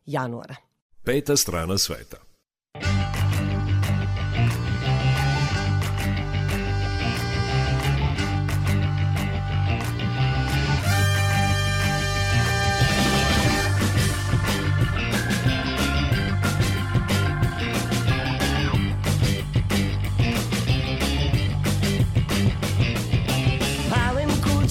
[0.05, 0.55] januara.
[1.03, 2.32] Peta strana sveta.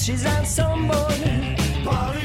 [0.02, 1.12] Palim kući za Sombor
[1.84, 2.21] Palim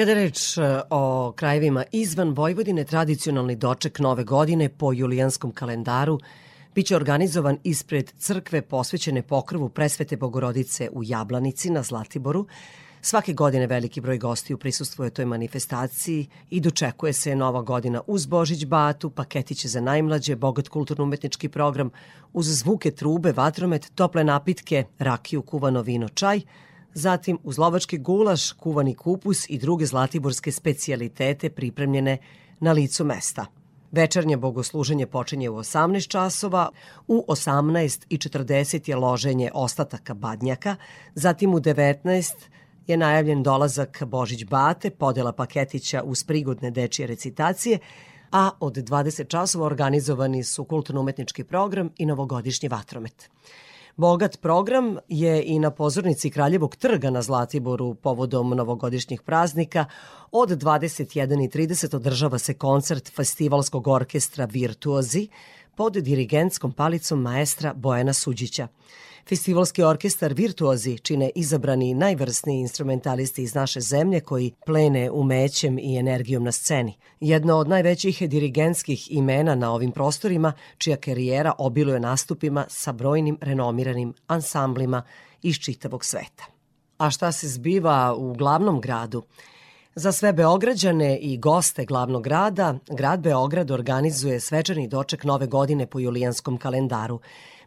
[0.00, 6.18] Kada reč e, o krajevima izvan Vojvodine, tradicionalni doček nove godine po julijanskom kalendaru
[6.74, 12.46] biće organizovan ispred crkve posvećene pokrovu presvete Bogorodice u Jablanici na Zlatiboru.
[13.00, 18.64] Svake godine veliki broj gostiju prisustvuje toj manifestaciji i dočekuje se nova godina uz Božić
[18.64, 21.90] Batu, paketiće za najmlađe, bogat kulturno-umetnički program,
[22.32, 26.40] uz zvuke trube, vatromet, tople napitke, rakiju, kuvano vino, čaj,
[26.94, 32.18] zatim uz lovački gulaš, kuvani kupus i druge zlatiborske specijalitete pripremljene
[32.60, 33.46] na licu mesta.
[33.92, 36.70] Večernje bogosluženje počinje u 18 časova,
[37.08, 40.76] u 18.40 je loženje ostataka badnjaka,
[41.14, 42.32] zatim u 19
[42.86, 47.78] je najavljen dolazak Božić Bate, podela paketića uz prigodne dečije recitacije,
[48.32, 53.30] a od 20 časova organizovani su kulturno-umetnički program i novogodišnji vatromet.
[54.00, 59.84] Bogat program je i na pozornici Kraljevog trga na Zlatiboru povodom novogodišnjih praznika.
[60.32, 65.28] Od 21.30 održava se koncert festivalskog orkestra Virtuozi
[65.74, 68.68] pod dirigentskom palicom maestra Bojana Suđića.
[69.28, 76.44] Festivalski orkestar Virtuozi čine izabrani najvrsniji instrumentalisti iz naše zemlje koji plene umećem i energijom
[76.44, 76.96] na sceni.
[77.20, 84.14] Jedno od najvećih dirigentskih imena na ovim prostorima, čija karijera obiluje nastupima sa brojnim renomiranim
[84.26, 85.02] ansamblima
[85.42, 86.44] iz čitavog sveta.
[86.98, 89.22] A šta se zbiva u glavnom gradu?
[89.94, 95.98] Za sve Beograđane i goste glavnog grada, grad Beograd organizuje svečani doček nove godine po
[95.98, 97.20] julijanskom kalendaru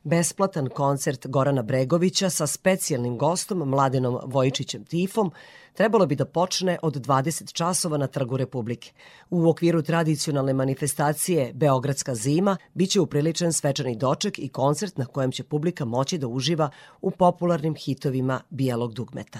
[0.03, 5.31] besplatan koncert Gorana Bregovića sa specijalnim gostom Mladenom Vojičićem Tifom
[5.73, 8.91] trebalo bi da počne od 20 časova na Trgu Republike.
[9.29, 15.43] U okviru tradicionalne manifestacije Beogradska zima biće upriličen svečani doček i koncert na kojem će
[15.43, 16.69] publika moći da uživa
[17.01, 19.39] u popularnim hitovima bijelog dugmeta.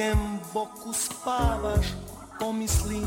[0.00, 1.86] Na kojem boku spavaš
[2.38, 3.04] pomislim.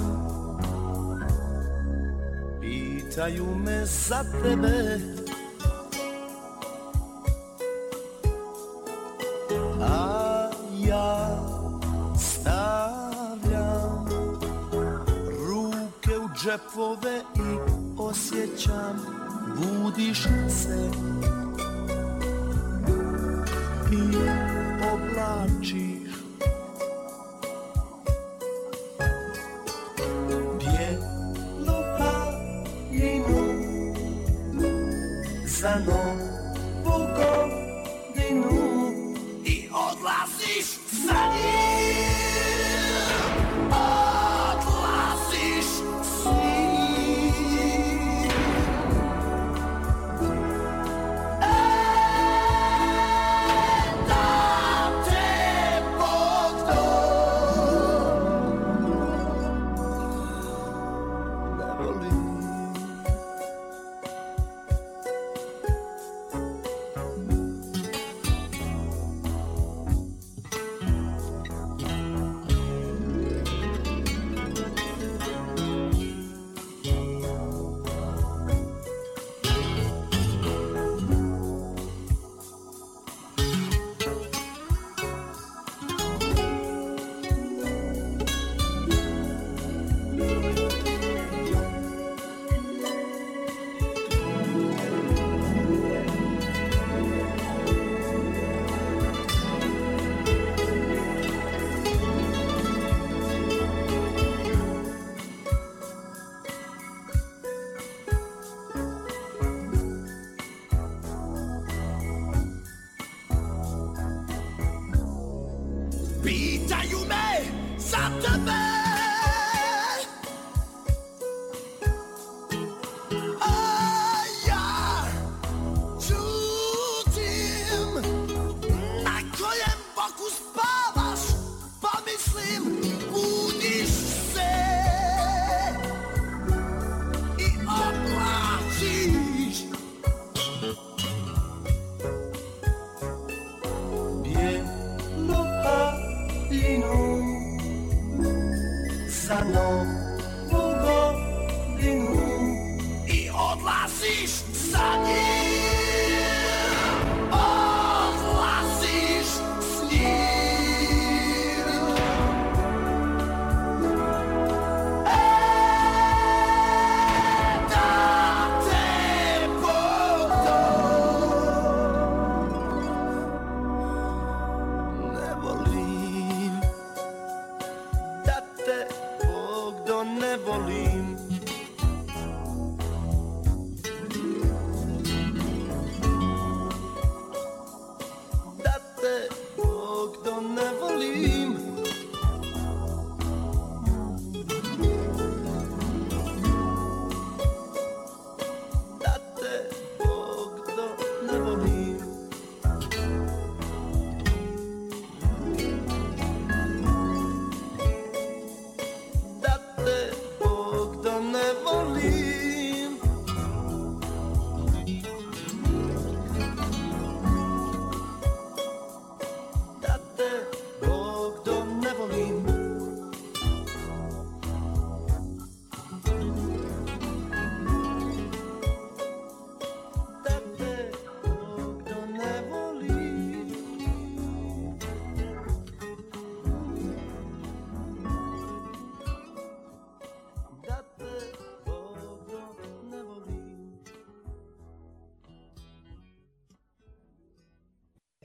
[2.62, 5.00] Pitaju me za tebe.
[9.82, 10.50] A
[10.86, 11.40] ja
[12.20, 14.06] stavljam
[15.48, 19.03] ruke u džepove i osjećam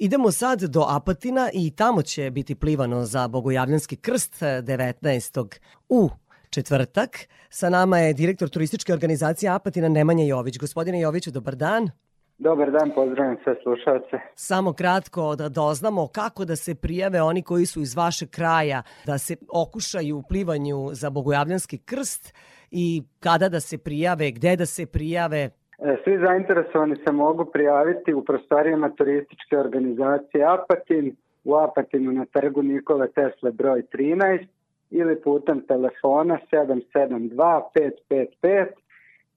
[0.00, 5.58] Idemo sad do Apatina i tamo će biti plivano za Bogojavljanski krst eh, 19.
[5.88, 6.08] u
[6.50, 7.28] četvrtak.
[7.48, 10.58] Sa nama je direktor turističke organizacije Apatina Nemanja Jović.
[10.58, 11.90] Gospodine Joviću, dobar dan.
[12.38, 14.16] Dobar dan, pozdravljam sve slušalce.
[14.34, 19.18] Samo kratko da doznamo kako da se prijave oni koji su iz vašeg kraja, da
[19.18, 22.34] se okušaju u plivanju za Bogojavljanski krst
[22.70, 25.50] i kada da se prijave, gde da se prijave.
[25.78, 32.62] E, Svi zainteresovani se mogu prijaviti u prostorijama turističke organizacije Apatin, u Apatinu na trgu
[32.62, 34.46] Nikole Tesle broj 13
[34.90, 37.62] ili putem telefona 772
[38.10, 38.66] 555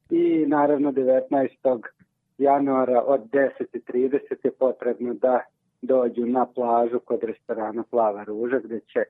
[0.10, 1.82] i naravno 19.
[2.38, 5.42] januara od 10.30 je potrebno da
[5.82, 9.04] dođu na plažu kod restorana Plava ruža gde će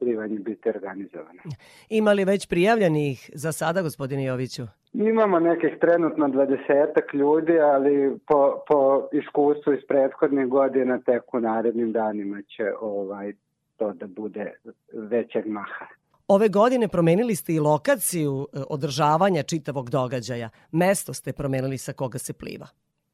[0.00, 1.40] plivanje biti organizovano.
[1.88, 4.62] Ima li već prijavljenih za sada, gospodine Joviću?
[4.92, 11.92] Imamo nekih trenutno dvadesetak ljudi, ali po, po iskustvu iz prethodnih godina tek u narednim
[11.92, 13.32] danima će ovaj
[13.76, 14.52] to da bude
[14.92, 15.86] većeg maha.
[16.28, 20.48] Ove godine promenili ste i lokaciju e, održavanja čitavog događaja.
[20.72, 22.66] Mesto ste promenili sa koga se pliva.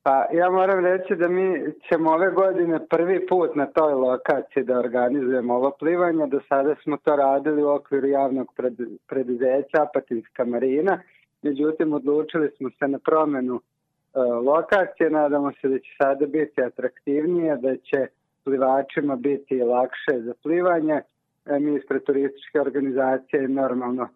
[0.07, 4.79] Pa ja moram reći da mi ćemo ove godine prvi put na toj lokaciji da
[4.79, 6.27] organizujemo ovo plivanje.
[6.27, 11.01] Do sada smo to radili u okviru javnog pred- preduzeća Apatinska marina.
[11.43, 15.11] Međutim, odlučili smo se na promenu e, lokacije.
[15.11, 18.07] Nadamo se da će sada biti atraktivnije, da će
[18.45, 21.01] plivačima biti lakše za plivanje.
[21.47, 24.09] E, mi ispred turističke organizacije normalno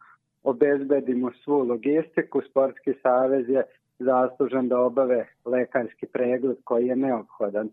[0.42, 2.42] obezbedimo svu logistiku.
[2.50, 3.62] Sportski savez je
[4.00, 7.70] zaslužan da obave lekarski pregled koji je neophodan.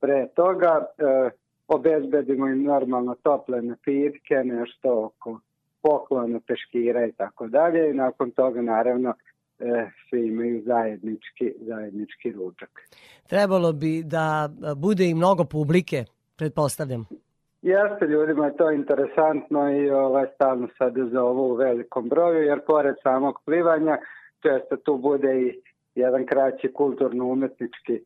[0.00, 1.30] Pre toga e,
[1.68, 5.40] obezbedimo im normalno tople napitke, nešto oko
[5.82, 9.14] poklona, peškira i tako dalje i nakon toga naravno
[9.58, 12.70] e, svi imaju zajednički, zajednički ručak.
[13.28, 16.04] Trebalo bi da bude i mnogo publike,
[16.36, 17.06] pretpostavljam.
[17.62, 22.94] Jeste ljudima je to interesantno i ovaj, stalno sad zovu u velikom broju, jer pored
[23.02, 23.98] samog plivanja
[24.42, 25.60] često tu bude i
[25.94, 28.00] jedan kraći kulturno-umetnički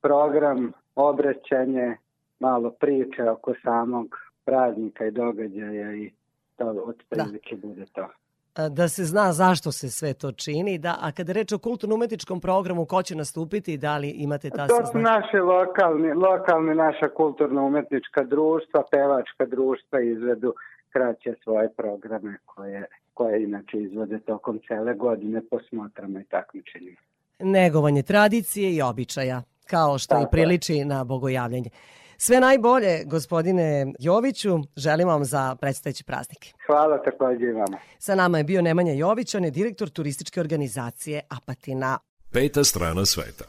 [0.00, 1.96] program, obraćanje,
[2.40, 4.06] malo priče oko samog
[4.44, 6.10] praznika i događaja i
[6.56, 8.08] to otprilike bude to.
[8.56, 12.40] E, Da se zna zašto se sve to čini, da, a kada reč o kulturno-umetničkom
[12.40, 15.10] programu, ko će nastupiti, da li imate ta To su saznanja?
[15.10, 20.54] naši lokalni, lokalni naša kulturno-umetnička društva, pevačka društva izvedu
[20.92, 22.86] kraće svoje programe koje,
[23.18, 27.00] koje inače izvode tokom cele godine po smotrama i takmičenjima.
[27.38, 30.30] Negovanje tradicije i običaja, kao što i Tako je.
[30.30, 31.70] priliči na bogojavljanje.
[32.16, 36.54] Sve najbolje, gospodine Joviću, želim vam za predstojeći praznik.
[36.66, 37.78] Hvala takođe i vama.
[37.98, 41.98] Sa nama je bio Nemanja Jović, on je direktor turističke organizacije Apatina.
[42.32, 43.44] Peta strana sveta.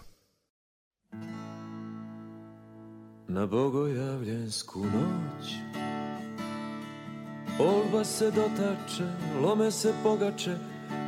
[3.28, 5.46] Na bogojavljensku noć
[7.60, 9.04] Olba se dotače,
[9.42, 10.58] lome se pogače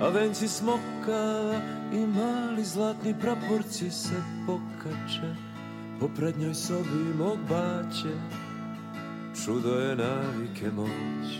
[0.01, 1.61] A venci smokava
[1.93, 5.35] i mali zlatni praporci se pokače.
[5.99, 8.15] Po prednjoj sobi mog baće
[9.45, 11.39] Čudo je navike moć.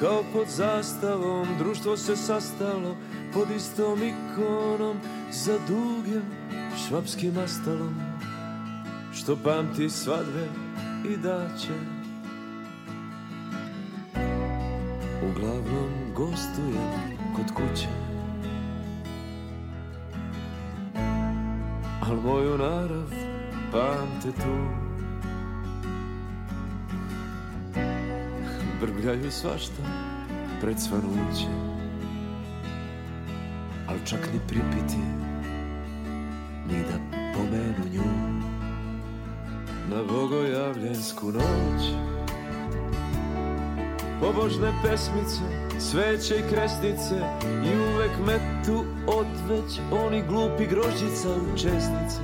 [0.00, 2.96] Kao pod zastavom društvo se sastalo
[3.34, 4.96] Pod istom ikonom
[5.32, 6.22] za dugim
[6.88, 7.94] švapskim astalom
[9.14, 10.48] Što pamti svadbe
[11.08, 11.93] i daće
[15.36, 16.90] Uglavnom gostujem
[17.36, 17.88] kod kuće.
[22.02, 23.10] Al moju narav
[23.72, 24.66] pamte tu.
[28.80, 29.82] Brbljaju svašta
[30.60, 31.48] pred svanuće.
[33.88, 34.98] Al čak ni pripiti
[36.68, 38.34] Ni da pomenu nju.
[39.90, 42.13] Na bogojavljensku noć
[44.20, 45.42] Pobožne pesmice,
[45.78, 52.20] sveće i kresnice I uvek me tu odveć Oni glupi grožđica u česnice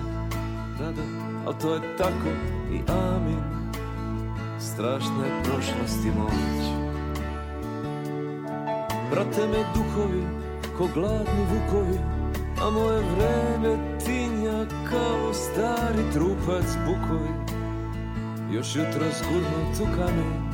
[0.78, 1.03] Da, da,
[1.47, 2.28] al to je tako
[2.72, 3.41] i amin.
[4.61, 6.64] Strašna je prošlost i moć
[9.11, 10.24] Prate me duhovi,
[10.78, 11.99] ko gladni vukovi
[12.62, 17.30] A moje vreme tinja kao stari trupac bukovi.
[18.53, 20.49] Još jutro zgurno tu kamen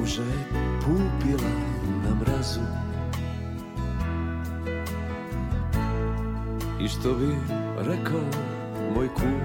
[0.00, 0.44] Ruža je
[0.80, 1.50] pupila
[2.04, 2.60] na mrazu.
[6.80, 7.36] I što bi
[7.78, 8.20] rekao
[8.94, 9.40] moj kum?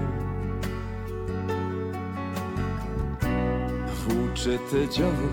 [4.04, 5.28] Vuče te đavo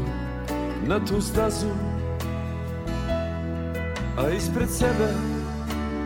[0.88, 1.68] na tu stazu
[4.18, 5.14] A ispred sebe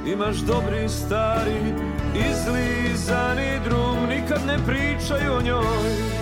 [0.07, 1.73] imaš dobri stari
[2.15, 6.17] Izlizani drum Nikad ne pričaju o njoj.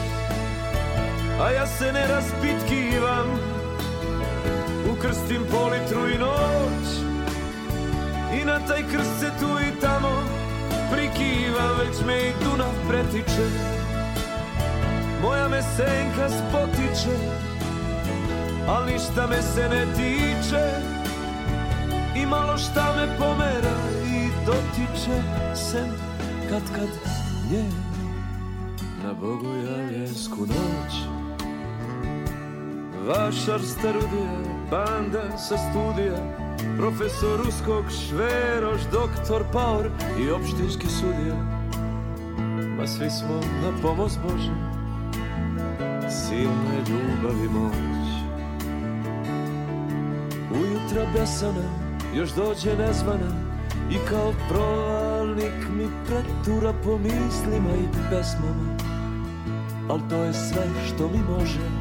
[1.41, 2.07] A ja se ne
[2.65, 3.27] raspitkivam
[4.91, 6.87] Ukrstim po litru i noć.
[8.41, 10.23] I na taj krst se tu i tamo
[10.91, 11.71] Prikiva.
[11.79, 13.47] Već me i Dunav pretiče.
[15.21, 17.17] Moja me senka spotiče.
[18.67, 20.65] Al ništa me se ne tiče.
[22.15, 25.21] I malo šta me pomera I dotiče
[25.55, 25.91] sem
[26.49, 26.89] kad kad
[27.51, 27.65] nje.
[29.03, 31.14] Na bogojavljensku noć
[33.07, 34.39] Vašar starudija,
[34.71, 36.17] banda sa studija
[36.77, 39.85] Profesor ruskog šveroš, doktor Paur
[40.19, 41.35] i opštinski sudija.
[42.77, 44.53] Ma svi smo na pomoć Bože
[46.09, 48.07] Silne ljubav i moć.
[50.51, 51.65] Ujutra besana
[52.15, 53.31] još dođe nezvana
[53.91, 58.77] I kao provalnik mi pretura po mislima i pesmama
[59.89, 61.74] Al to je sve što mi može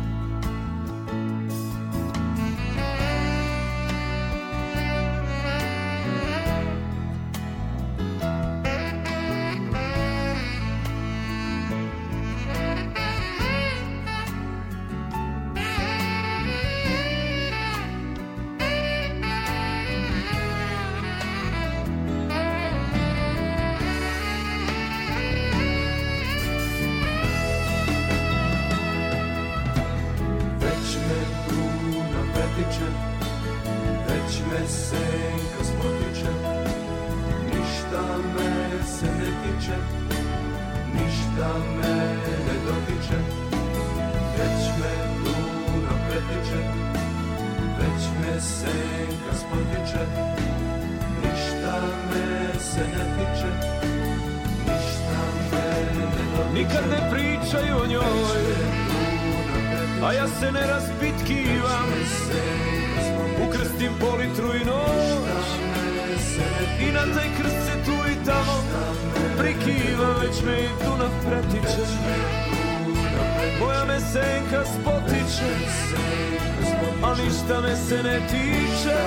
[77.89, 78.99] se ne tiče.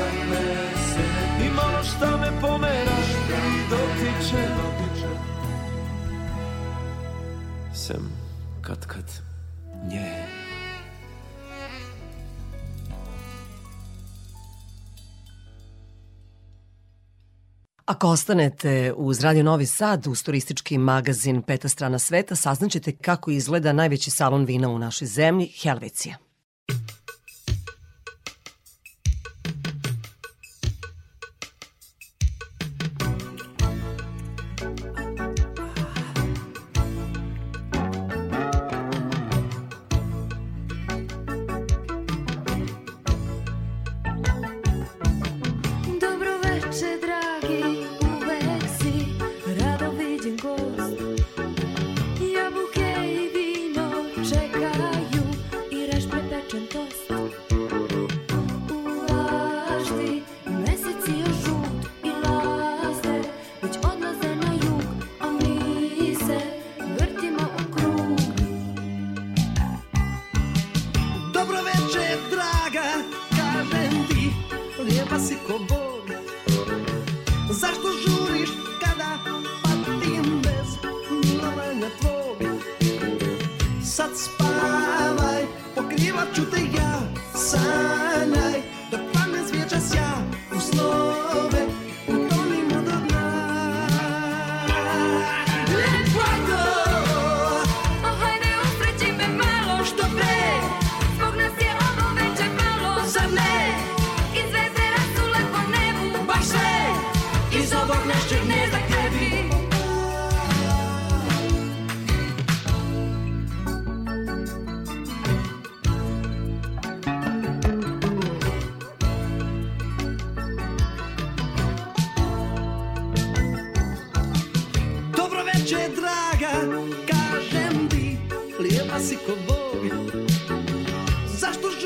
[1.46, 2.98] I malo šta me pomera
[3.30, 4.48] i dotiče.
[7.74, 8.10] Sem
[8.62, 9.06] kad kad
[9.92, 10.28] nje.
[17.86, 23.74] Ako ostanete uz Radio Novi Sad, uz turistički magazin Peta strana sveta, saznaćete kako izgleda
[23.74, 26.27] najveći salon vina u našoj zemlji, Helvecija.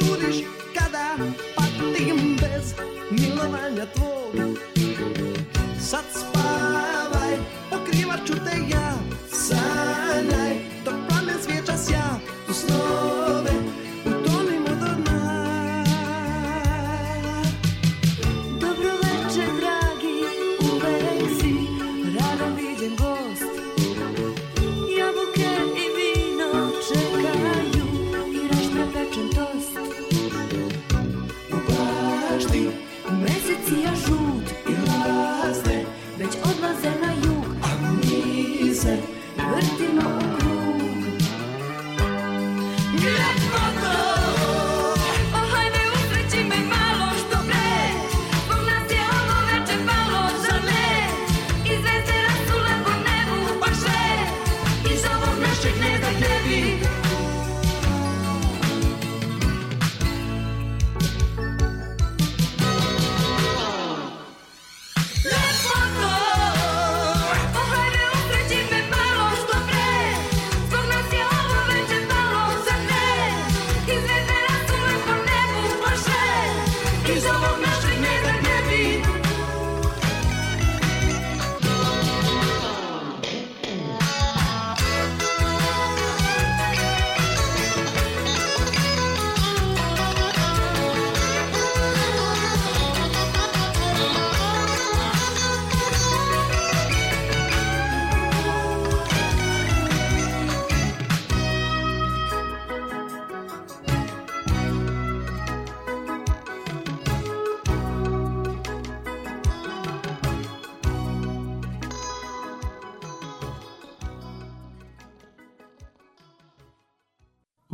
[0.01, 0.35] Žuriš
[0.73, 1.15] kada
[1.55, 2.73] patim bez
[3.11, 4.57] milovanja tvog?
[5.79, 7.35] Sad spavaj,
[7.69, 8.80] pokrivat ću te ja,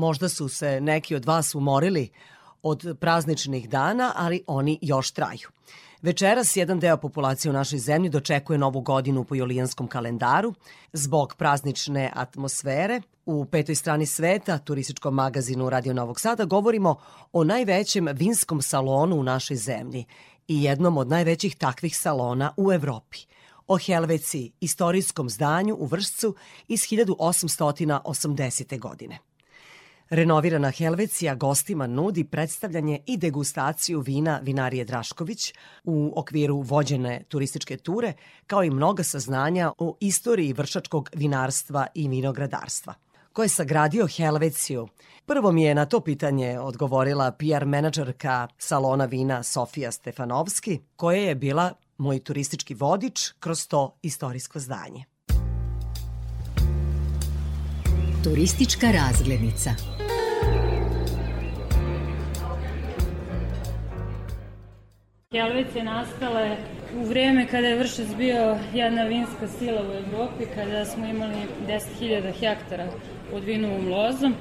[0.08, 2.10] Možda su se neki od vas umorili
[2.64, 5.50] od prazničnih dana, ali oni još traju.
[6.02, 10.54] Večeras jedan deo populacije u našoj zemlji dočekuje novu godinu po julijanskom kalendaru.
[10.94, 16.96] Zbog praznične atmosfere u petoj strani sveta, turističkom magazinu Radio Novog Sada, govorimo
[17.34, 20.06] o najvećem vinskom salonu u našoj zemlji
[20.48, 23.18] i jednom od najvećih takvih salona u Evropi
[23.68, 26.36] o Helveci, istorijskom zdanju u Vršcu
[26.68, 28.80] iz 1880.
[28.80, 29.20] godine.
[30.10, 35.54] Renovirana Helvecija gostima nudi predstavljanje i degustaciju vina vinarije Drašković
[35.84, 38.14] u okviru vođene turističke ture,
[38.48, 42.94] kao i mnoga saznanja o istoriji vršačkog vinarstva i vinogradarstva.
[43.34, 44.88] Ko je sagradio Helveciju?
[45.26, 51.36] Prvo mi je na to pitanje odgovorila PR menadžerka salona vina Sofija Stefanovski, koja je
[51.36, 55.17] bila moj turistički vodič kroz to istorijsko zdanje.
[58.28, 59.70] Turistička razglednica.
[65.32, 66.56] Helvec je nastala
[66.96, 71.36] u vreme kada je Vršac bio jedna vinska sila u Evropi, kada smo imali
[71.68, 72.88] 10.000 hektara
[73.32, 74.34] pod vinovom lozom.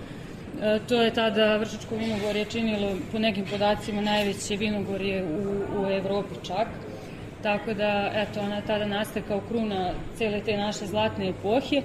[0.63, 6.35] E, to je tada Vršačko vinogorje činilo po nekim podacima najveće vinogorje u, u Evropi
[6.43, 6.69] čak.
[7.43, 11.83] Tako da, eto, ona tada nastaje kao kruna cele te naše zlatne epohe.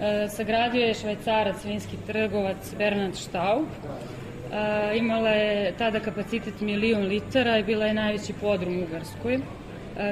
[0.00, 3.66] E, sagradio je švajcarac, vinski trgovac Bernard Staub.
[3.66, 9.34] E, imala je tada kapacitet milion litara i bila je najveći podrum u Ugarskoj.
[9.34, 9.40] E,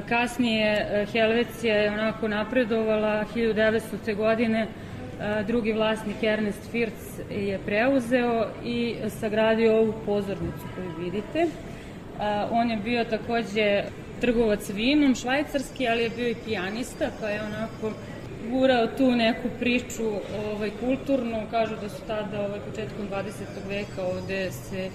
[0.09, 4.15] kasnije Helvecija je onako napredovala, 1900.
[4.17, 4.67] godine
[5.47, 11.47] drugi vlasnik Ernest Firc je preuzeo i sagradio ovu pozornicu koju vidite.
[12.51, 13.85] On je bio takođe
[14.21, 17.93] trgovac vinom, švajcarski, ali je bio i pijanista, pa je onako
[18.51, 20.07] gurao tu neku priču
[20.53, 21.43] ovaj, kulturnu.
[21.51, 23.69] Kažu da su tada ovaj, početkom 20.
[23.69, 24.91] veka ovde se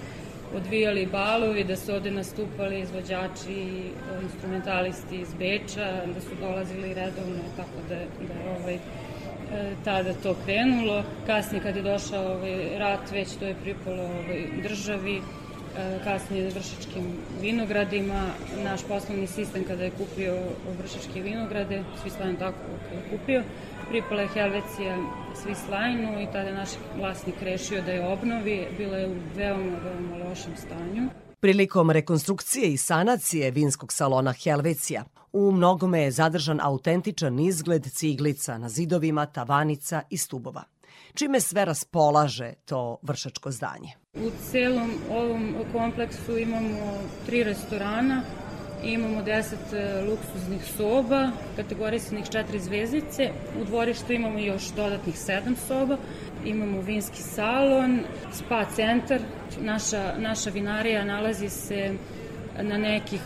[0.54, 3.90] odvijali balovi, da su ovde nastupali izvođači,
[4.22, 7.96] instrumentalisti iz Beča, da su dolazili redovno, tako da,
[8.28, 8.80] da ovaj, e,
[9.84, 11.04] tada to krenulo.
[11.26, 15.20] Kasnije kad je došao ovaj, rat, već to je pripalo ovaj, državi,
[16.04, 17.04] kasnije vršačkim
[17.40, 18.26] vinogradima.
[18.64, 20.34] Naš poslovni sistem kada je kupio
[20.78, 22.58] vršačke vinograde, svi slavno tako
[22.88, 23.42] kad je kupio,
[23.88, 24.98] pripala je Helvecija
[25.42, 28.66] Svislajnu i tada je naš vlasnik rešio da je obnovi.
[28.78, 31.08] Bila je u veoma, veoma lošem stanju.
[31.40, 38.68] Prilikom rekonstrukcije i sanacije vinskog salona Helvecija, u mnogome je zadržan autentičan izgled ciglica na
[38.68, 40.62] zidovima, tavanica i stubova.
[41.14, 44.01] Čime sve raspolaže to vršačko zdanje?
[44.20, 48.22] U celom ovom kompleksu imamo tri restorana,
[48.84, 53.30] imamo 10 e, luksuznih soba, kategorisanih četiri zvezdice.
[53.60, 55.96] U dvorištu imamo još dodatnih sedam soba.
[56.44, 58.00] Imamo vinski salon,
[58.32, 59.20] spa centar.
[59.60, 61.94] Naša, naša vinarija nalazi se
[62.62, 63.20] na nekih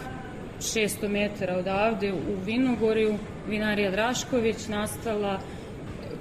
[0.60, 3.18] 600 metara odavde u Vinogorju.
[3.48, 5.40] Vinarija Drašković nastala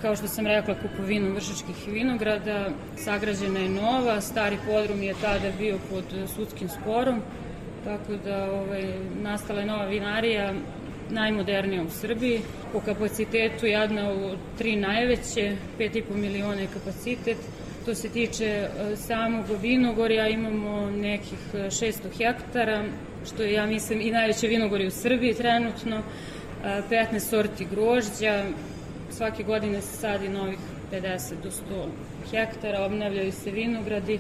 [0.02, 5.78] kao što sam rekla, kupovinom vršačkih vinograda, sagrađena je nova, stari podrum je tada bio
[5.90, 6.04] pod
[6.36, 7.22] sudskim sporom,
[7.84, 8.84] tako da ovaj,
[9.22, 10.54] nastala je nova vinarija,
[11.10, 12.42] najmodernija u Srbiji.
[12.74, 17.38] Po kapacitetu jedna od tri najveće, 5,5 miliona je kapacitet.
[17.86, 22.84] To se tiče e, samog vinogorja, imamo nekih e, 600 hektara,
[23.28, 25.98] što je, ja mislim, i najveće vinogorje u Srbiji trenutno.
[25.98, 28.44] E, 15 sorti grožđa,
[29.10, 30.60] svake godine se sadi novih
[30.92, 31.88] 50 do 100
[32.32, 34.20] hektara, obnavljaju se vinogradi.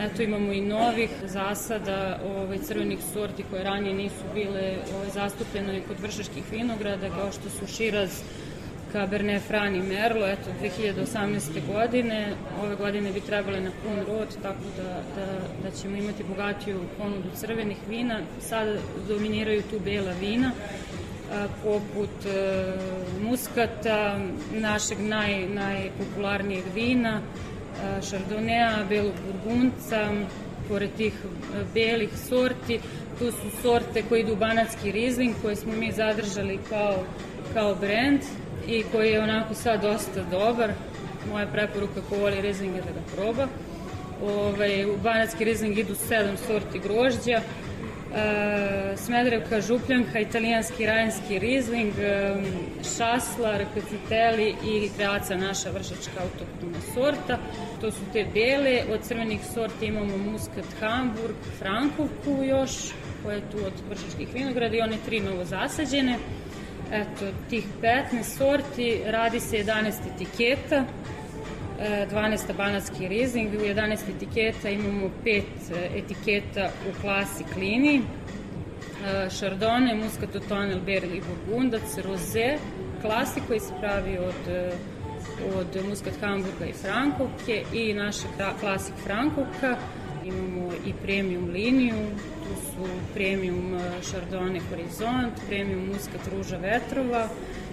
[0.00, 6.00] Eto imamo i novih zasada ovaj, crvenih sorti koje ranije nisu bile ovaj, zastupljene kod
[6.00, 8.22] vršačkih vinograda, kao što su Širaz,
[8.92, 11.66] Cabernet Franc i Merlot, eto 2018.
[11.74, 12.34] godine.
[12.62, 15.26] Ove godine bi trebale na pun rod, tako da, da,
[15.62, 18.20] da ćemo imati bogatiju ponudu crvenih vina.
[18.40, 18.76] Sada
[19.08, 20.52] dominiraju tu bela vina,
[21.62, 22.72] poput e,
[23.22, 24.18] muskata,
[24.52, 30.08] našeg naj, najpopularnijeg vina, a, šardonea, belog burgunca,
[30.68, 32.80] pored tih e, belih sorti,
[33.18, 37.04] tu su sorte koje idu u banatski rizling, koje smo mi zadržali kao,
[37.54, 38.20] kao brend
[38.66, 40.72] i koji je onako sad dosta dobar.
[41.30, 43.46] Moja preporuka ko voli rizling je da ga proba.
[44.24, 47.40] Ovaj, u banatski rizling idu sedam sorti grožđa,
[48.16, 52.34] e, Smedrevka, Župljanka, italijanski rajanski rizling, e,
[52.96, 57.38] šasla, rekviciteli i kreaca naša vršačka autoktona sorta.
[57.80, 62.72] To su te bele, od crvenih sorti imamo muskat Hamburg, Frankovku još,
[63.22, 66.18] koja je tu od vršačkih vinograda i one tri novo zasađene.
[66.92, 70.84] Eto, tih 15 sorti, radi se 11 etiketa,
[71.80, 75.42] 12 banatski rizling, u 11 etiketa imamo 5
[75.96, 82.58] etiketa u klasi klini, e, Chardonnay, Muscato Tonel, Berli i Burgundac, Rosé,
[83.02, 84.72] klasi koji se pravi od, e,
[85.56, 88.28] od Muscat Hamburga i Frankovke i naša
[88.60, 89.76] klasik Frankovka.
[90.24, 97.69] Imamo i premium liniju, tu su premium e, Chardonnay Horizont, premium Muscat Ruža Vetrova, e,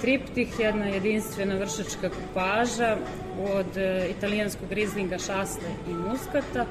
[0.00, 2.96] triptih, jedna jedinstvena vršačka kupaža
[3.52, 6.66] od e, italijanskog rizlinga šasle i muskata.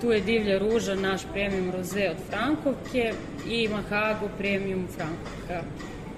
[0.00, 3.12] Tu je divlja ruža, naš premium roze od Frankovke
[3.48, 5.68] i Mahago premium Frankovka.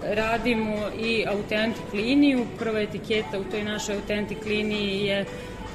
[0.02, 2.46] Radimo i autentik liniju.
[2.58, 5.24] Prva etiketa u toj našoj autentik liniji je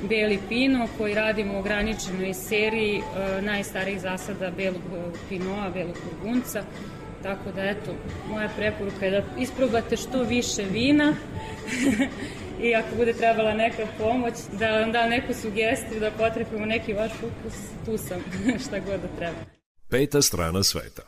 [0.10, 6.64] Beli Pino koji radimo u ograničenoj seriji e, najstarijih zasada belog e, pinoa, belog burgunca.
[7.24, 7.96] Tako da, eto,
[8.30, 11.16] moja preporuka je da isprobate što više vina
[12.64, 17.12] i ako bude trebala neka pomoć, da vam da neku sugestiju, da potrefimo neki vaš
[17.12, 17.54] ukus,
[17.86, 18.24] tu sam,
[18.68, 19.38] šta god da treba.
[19.90, 21.02] Peta strana sveta.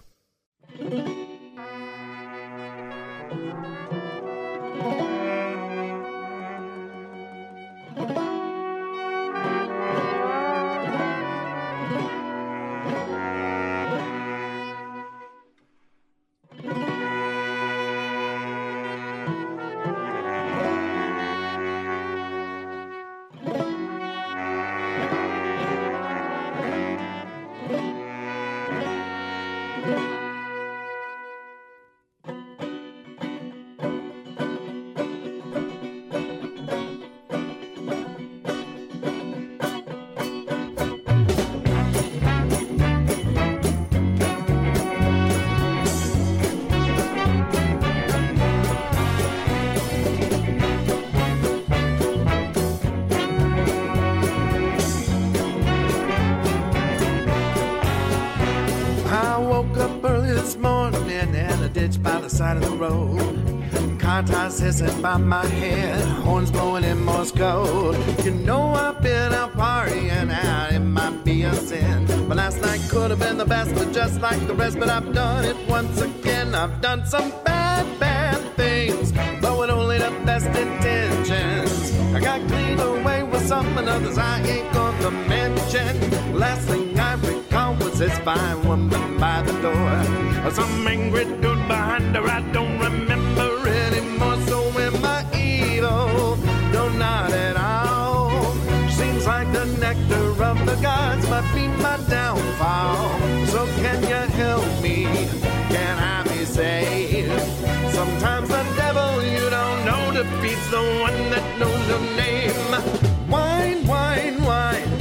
[65.06, 67.96] By my head, horns blowing in Morse code.
[68.26, 72.08] You know I've been out partying out, it might be a sin.
[72.28, 75.14] But last night could have been the best, but just like the rest, but I've
[75.14, 76.56] done it once again.
[76.56, 79.12] I've done some bad, bad things,
[79.42, 81.94] but with only the best intentions.
[82.16, 85.94] I got clean away with some and others I ain't gonna mention.
[86.36, 90.48] Last thing I recall was this fine woman by the door.
[90.48, 92.42] or Some angry dude behind the I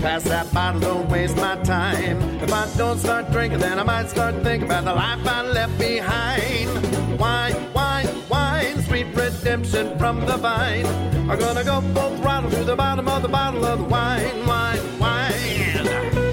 [0.04, 2.20] Pass that bottle, don't waste my time.
[2.42, 5.78] If I don't start drinking, then I might start thinking about the life I left
[5.78, 7.18] behind.
[7.18, 8.82] Wine, wine, wine.
[8.82, 10.84] Sweet redemption from the vine.
[11.30, 14.98] I'm gonna go full throttle to the bottom of the bottle of the wine, wine,
[14.98, 16.23] wine.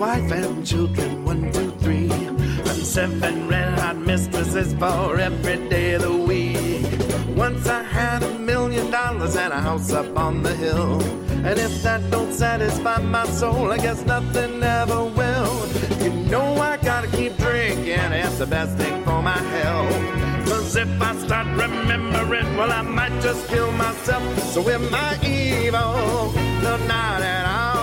[0.00, 6.02] Wife and children, one, two, three, and seven red hot mistresses for every day of
[6.02, 7.36] the week.
[7.36, 11.02] Once I had a million dollars and a house up on the hill.
[11.44, 15.54] And if that don't satisfy my soul, I guess nothing ever will.
[16.02, 20.48] You know I gotta keep drinking, it's the best thing for my health.
[20.48, 24.22] Cause if I start remembering, well, I might just kill myself.
[24.54, 26.32] So am I evil?
[26.62, 27.79] No, not at all.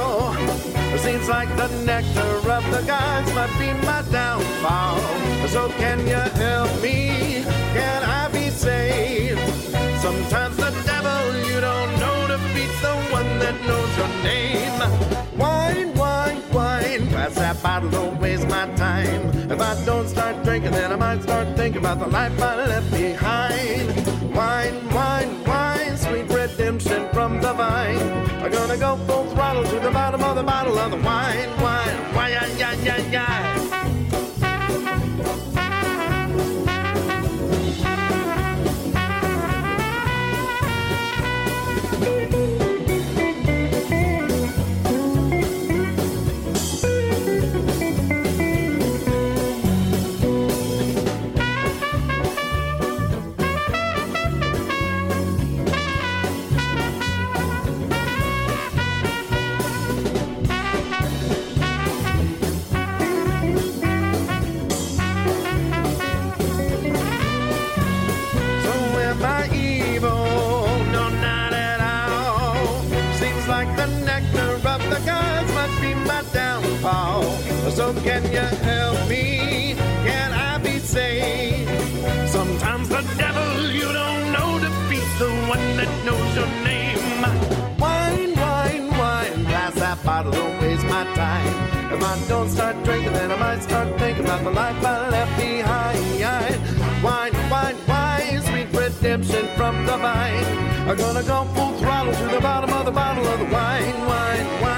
[0.96, 5.00] Seems like the nectar of the gods might be my downfall.
[5.48, 7.44] So can you help me?
[7.74, 9.40] Can I be saved?
[10.02, 14.80] Sometimes the devil you don't know defeats the one that knows your name.
[15.38, 17.08] Wine, wine, wine.
[17.10, 19.30] Pass that bottle, don't waste my time.
[19.50, 22.92] If I don't start drinking, then I might start thinking about the life I left
[22.92, 24.36] behind.
[24.36, 25.77] Wine, wine, wine.
[26.48, 28.00] Redemption from the vine.
[28.42, 32.16] I'm gonna go full throttle to the bottom of the bottle of the wine, wine,
[32.16, 33.68] wine, yeah, yeah, yeah, yeah.
[41.92, 42.37] So
[78.08, 79.76] can you help me?
[80.08, 81.70] Can I be saved?
[82.30, 87.22] Sometimes the devil you don't know defeats the one that knows your name.
[87.84, 89.46] Wine, wine, wine.
[89.52, 91.56] Pass that bottle, don't waste my time.
[91.94, 95.34] If I don't start drinking, then I might start thinking about the life I left
[95.38, 96.62] behind.
[97.04, 100.48] Wine, wine, wine, sweet redemption from the vine.
[100.88, 104.62] I'm gonna go full throttle to the bottom of the bottle of the wine, wine,
[104.62, 104.77] wine.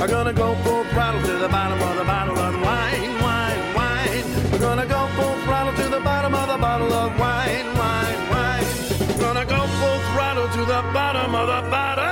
[0.00, 4.24] I'm gonna go full throttle to the bottom of the bottle of wine, wine, wine.
[4.52, 8.64] I'm gonna go full throttle to the bottom of the bottle of wine, wine, wine.
[9.10, 12.04] I'm gonna go full throttle to the bottom of the bottle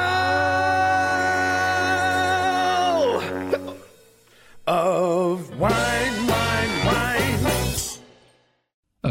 [4.66, 7.36] of wine, wine, wine.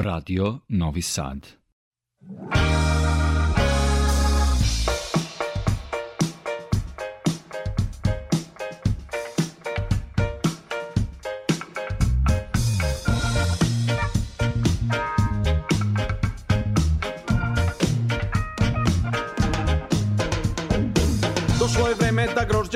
[0.03, 1.47] Radio Novi Sad.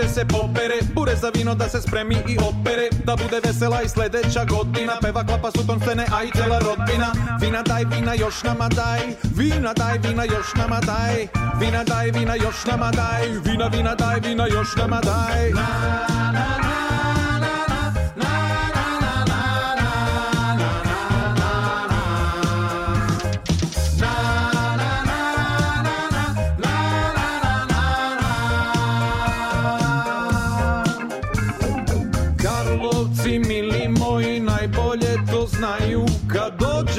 [0.02, 0.80] Da se popere.
[0.94, 2.90] Bure za vino da se spremi i opere.
[3.06, 7.12] Da bude vesela i sledeća godina Peva klapa su ton scene, a i cela rodbina
[7.42, 9.00] Vina daj, vina još nama daj
[9.36, 11.28] Vina daj, vina još nama daj
[11.60, 16.59] Vina daj, vina još nama daj Vina, vina daj, vina još nama daj Karlovci, mili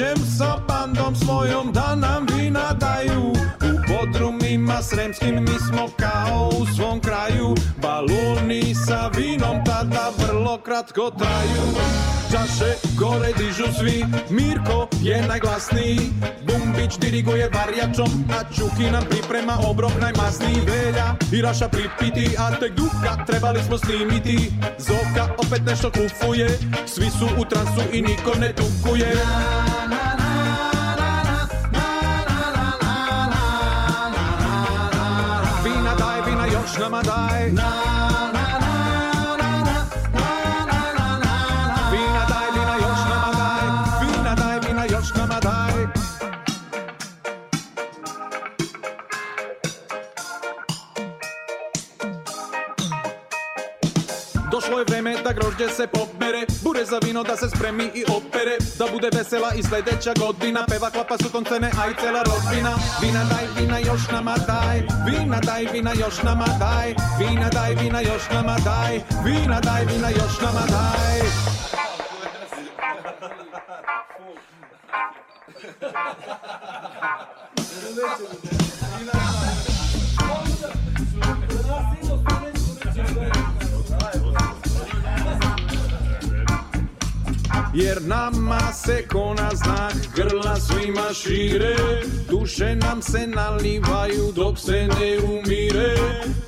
[0.01, 3.33] dođem sa bandom svojom da nam vina daju.
[3.61, 7.55] U podrumima sremskim mi smo kao u svom kraju.
[7.81, 11.65] Baluni sa vinom tada vrlo kratko traju.
[12.31, 15.99] Čaše gore dižu svi, Mirko je najglasniji.
[16.47, 22.73] Bumbić diriguje varjačom, a Čuki nam priprema obrok najmasniji Velja i Raša pripiti, a tek
[22.75, 24.51] Duka trebali smo snimiti.
[24.77, 29.13] Zoka opet nešto kufuje, svi su u transu i niko ne tukuje
[36.71, 37.49] watch them die.
[37.53, 38.00] Nah.
[55.57, 56.45] Grožđe se pobere.
[56.63, 58.57] Bure za vino da se spremi i opere.
[58.79, 60.65] Da bude vesela i sledeća godina.
[60.69, 62.75] Peva klapa su koncene, a i cela rodbina.
[63.01, 64.81] Vina daj, vina još nama daj.
[65.05, 66.95] Vina daj, vina još nama daj.
[67.19, 69.01] Vina daj, vina još nama daj.
[69.25, 71.21] Vina daj, vina još nama daj
[87.73, 91.75] Jer nama se ko na znak grla svima šire.
[92.29, 95.95] Duše nam se nalivaju dok se ne umire.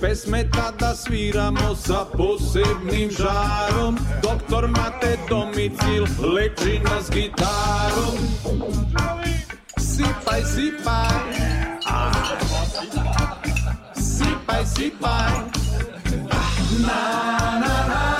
[0.01, 3.97] Pesme tada sviramo sa posebnim žarom.
[4.23, 6.03] Doktor Mate domicil
[6.35, 8.17] leči nas gitarom.
[9.77, 11.23] Sipaj, sipaj.
[13.95, 15.31] Sipaj, sipaj.
[16.79, 18.12] Na, na, na,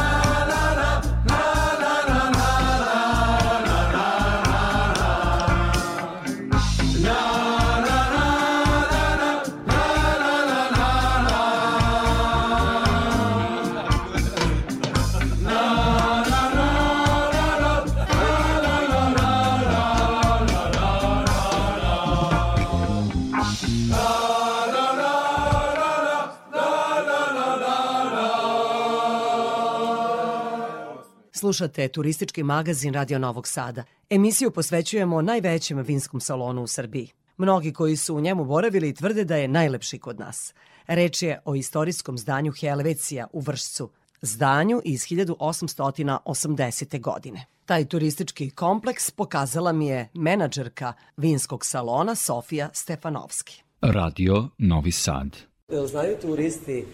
[31.44, 33.84] Slušate turistički magazin Radio Novog Sada.
[34.10, 37.10] Emisiju posvećujemo najvećem vinskom salonu u Srbiji.
[37.38, 40.54] Mnogi koji su u njemu boravili tvrde da je najlepši kod nas.
[40.88, 43.90] Reč je o istorijskom zdanju Helvecija u Vršcu,
[44.22, 47.02] zdanju iz 1880.
[47.02, 47.46] godine.
[47.66, 53.64] Taj turistički kompleks pokazala mi je menadžerka vinskog salona Sofija Stefanovski.
[53.82, 55.53] Radio Novi Sad.
[55.72, 56.86] Jel znaju turisti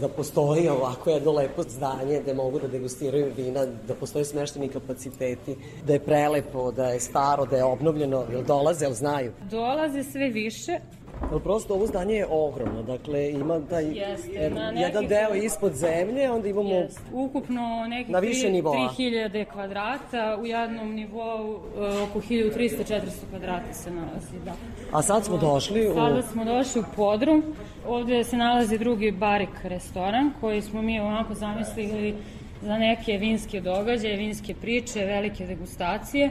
[0.00, 5.56] da postoji ovako jedno lepo zdanje gde mogu da degustiraju vina, da postoje smešteni kapaciteti,
[5.86, 9.32] da je prelepo, da je staro, da je obnovljeno, jel dolaze, jel znaju?
[9.50, 10.78] Dolaze sve više.
[11.30, 16.30] Jel prosto ovo zdanje je ogromno, dakle ima taj Jeste, er, jedan deo ispod zemlje,
[16.30, 17.00] onda imamo Jest.
[17.12, 18.90] Ukupno nekih Na više tri- nivoa.
[18.98, 24.52] 3000 kvadrata, u jednom nivou e, oko 1300-400 kvadrata se nalazi, da.
[24.92, 25.94] A sad smo došli u...
[25.94, 27.42] Sada smo došli u podrum.
[27.88, 32.14] Ovde se nalazi drugi barik restoran koji smo mi onako zamislili
[32.62, 36.30] za neke vinske događaje, vinske priče, velike degustacije.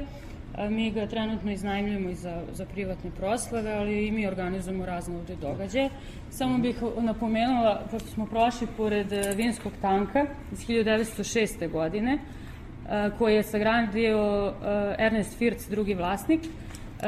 [0.69, 5.36] Mi ga trenutno iznajmljujemo i za, za privatne proslave, ali i mi organizujemo razne ovde
[5.36, 5.90] događaje.
[6.30, 11.72] Samo bih napomenula, pošto smo prošli pored e, vinskog tanka iz 1906.
[11.72, 16.41] godine, e, koji je sagradio e, Ernest Firc, drugi vlasnik,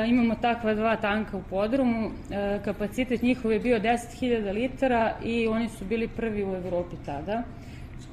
[0.08, 2.12] Imamo takva dva tanka u podrumu,
[2.66, 7.44] kapacitet njihov je bio 10.000 litara i oni su bili prvi u Evropi tada.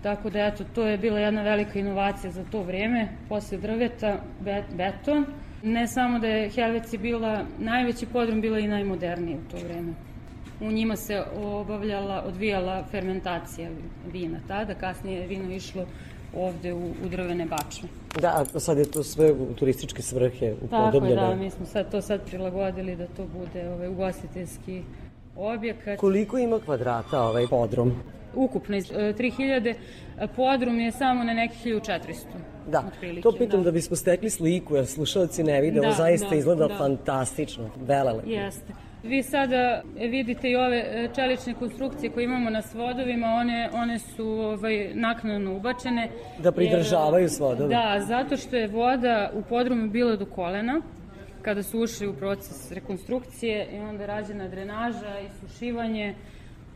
[0.05, 4.65] Tako da eto, to je bila jedna velika inovacija za to vreme, posle drveta, bet,
[4.77, 5.27] beton.
[5.63, 9.93] Ne samo da je Helveci bila najveći podrum, bila i najmodernija u to vreme.
[10.61, 13.71] U njima se obavljala, odvijala fermentacija
[14.13, 15.87] vina tada, kasnije je vino išlo
[16.37, 17.89] ovde u, u drvene bačve.
[18.21, 21.29] Da, a sad je to sve u turističke svrhe Tako je, upodobljeno.
[21.29, 24.83] da, mi smo sad to sad prilagodili da to bude ovaj, ugostiteljski
[25.37, 25.99] objekat.
[25.99, 27.93] Koliko ima kvadrata ovaj podrum?
[28.37, 29.75] Ukupno iz e, 3000,
[30.19, 32.15] a podrum je samo na nekih 1400.
[32.69, 33.71] Da, otprilike, to pitam da.
[33.71, 36.77] bismo stekli sliku, jer slušalci ne vide, ovo Da, zaista da, izgleda da.
[36.79, 38.29] fantastično, velelepo.
[38.29, 38.73] Jeste.
[39.03, 44.27] Vi sada vidite i ove e, čelične konstrukcije koje imamo na svodovima, one, one su
[44.27, 46.09] ovaj, naknadno ubačene.
[46.39, 47.69] Da pridržavaju svodove.
[47.69, 50.81] Da, zato što je voda u podrumu bila do kolena,
[51.43, 56.15] kada su ušli u proces rekonstrukcije i onda rađena drenaža i sušivanje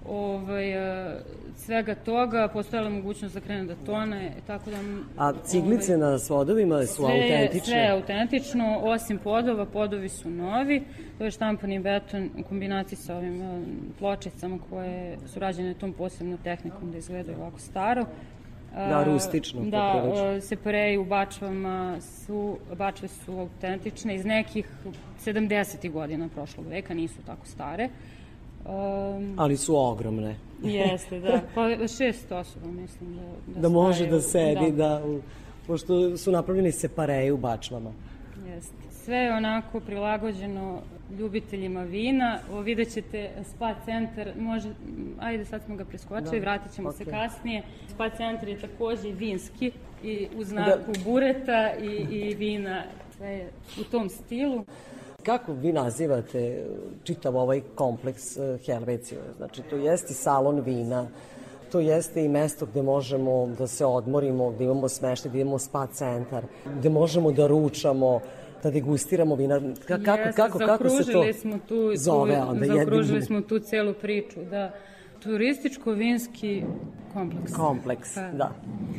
[0.09, 1.21] ovaj, e,
[1.57, 4.77] svega toga, postojala mogućnost da krene da tone, tako da...
[5.17, 7.61] A ciglice na svodovima su sve, autentične?
[7.61, 10.83] Sve je autentično, osim podova, podovi su novi,
[11.19, 13.63] to je štampani beton u kombinaciji sa ovim e,
[13.99, 18.05] pločicama koje su rađene tom posebnom tehnikom da izgledaju ovako staro.
[18.75, 20.31] Da, E, rustično, Da, poprilično.
[20.31, 24.67] e, separeji u bačvama su, bačve su autentične iz nekih
[25.25, 25.91] 70.
[25.91, 27.89] godina prošlog veka, nisu tako stare.
[28.67, 30.37] Um, Ali su ogromne.
[30.63, 31.41] Jeste, da.
[31.55, 33.23] Pa šest osoba, mislim, da,
[33.55, 35.21] da, Da može da sedi, da, u-
[35.67, 37.93] pošto su napravljeni separeji u bačvama.
[38.47, 38.75] Jeste.
[38.91, 40.81] Sve je onako prilagođeno
[41.19, 42.39] ljubiteljima vina.
[42.53, 44.69] O, vidjet ćete spa centar, može,
[45.19, 47.13] ajde sad smo ga preskočili, Da, vratit ćemo se okej.
[47.15, 47.63] kasnije.
[47.89, 49.73] Spa centar je takođe vinski
[50.03, 52.83] i u znaku bureta i, i vina,
[53.17, 54.65] sve je u tom stilu.
[55.29, 56.65] Kako vi nazivate
[57.05, 59.21] čitav ovaj kompleks eh, Helvecije?
[59.37, 61.07] Znači, to jeste salon vina,
[61.73, 65.87] to jeste i mesto gde možemo da se odmorimo, gde imamo smeštaj, gde imamo spa
[65.87, 66.45] centar,
[66.79, 68.21] gde možemo da ručamo,
[68.63, 69.61] da degustiramo vina.
[69.61, 73.59] Ka- Kako, Jeste, kako, kako se to smo tu, zove onda zaokružili jednim smo tu
[73.59, 74.73] celu priču, da.
[75.19, 76.63] Turističko-vinski
[77.13, 77.53] kompleks.
[77.53, 78.15] kompleks?
[78.15, 78.51] Pa, Da.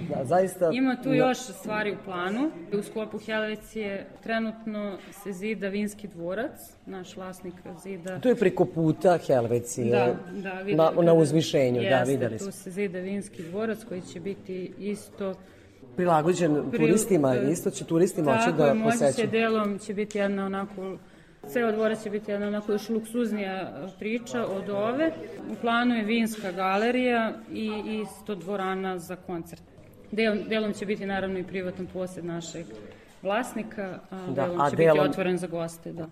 [0.10, 0.70] da, zaista...
[0.74, 1.16] Ima tu da.
[1.16, 2.52] još stvari u planu.
[2.74, 6.52] U sklopu Helvecije trenutno se zida vinski dvorac,
[6.86, 8.20] naš vlasnik zida...
[8.20, 12.46] To je preko puta Helvecije, Da, da, videli na, na uzvišenju, da, Jeste, videli smo.
[12.46, 15.34] tu se zida vinski dvorac koji će biti isto...
[15.96, 19.30] Prilagođen pri- turistima, e, isto će turisti moći Tako da je, moći će posećaju.
[19.30, 20.98] delom će biti jedna onako
[21.50, 23.68] Ceo dvorac će biti jedna onako još luksuznija e,
[24.00, 25.12] priča od ove.
[25.52, 27.72] U planu je vinska galerija i
[28.04, 29.62] isto dvorana za koncert.
[30.12, 32.66] Del, delom će biti naravno i privatan posjed našeg
[33.22, 35.92] vlasnika, a Da, delom a će delom- biti otvoren za goste.
[35.94, 36.08] Da.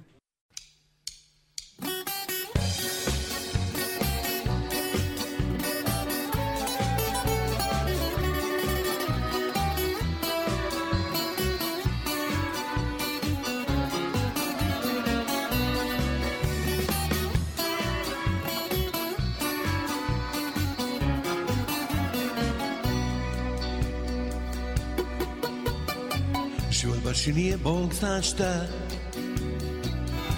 [27.27, 28.65] Život baš i nije Bog zna šta.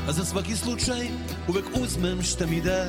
[0.07, 1.07] A za svaki slučaj
[1.48, 2.86] uvek uzmem šta mi da.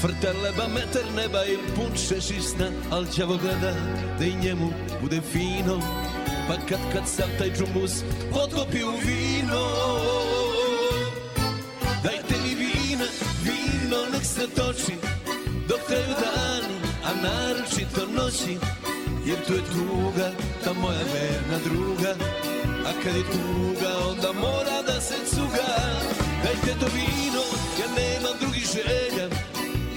[0.00, 3.74] Frtar leba, metar neba ili pun šešić sna Al đavo gleda
[4.18, 4.72] da i njemu
[5.02, 5.80] bude fino.
[6.48, 8.02] Pa kad kad sam taj džumbus
[8.32, 9.66] potopi u vino
[12.02, 13.06] Dajte mi vina,
[13.44, 14.96] vino nek se toči
[15.68, 18.58] Dok traju dani, a naročito noći
[19.26, 20.30] Jer tu je tuga,
[20.64, 22.14] ta moja verna druga
[22.86, 25.76] A kad je tuga, onda mora da se cuga.
[26.44, 27.44] Dajte to vino,
[27.80, 29.26] ja nemam drugih želja.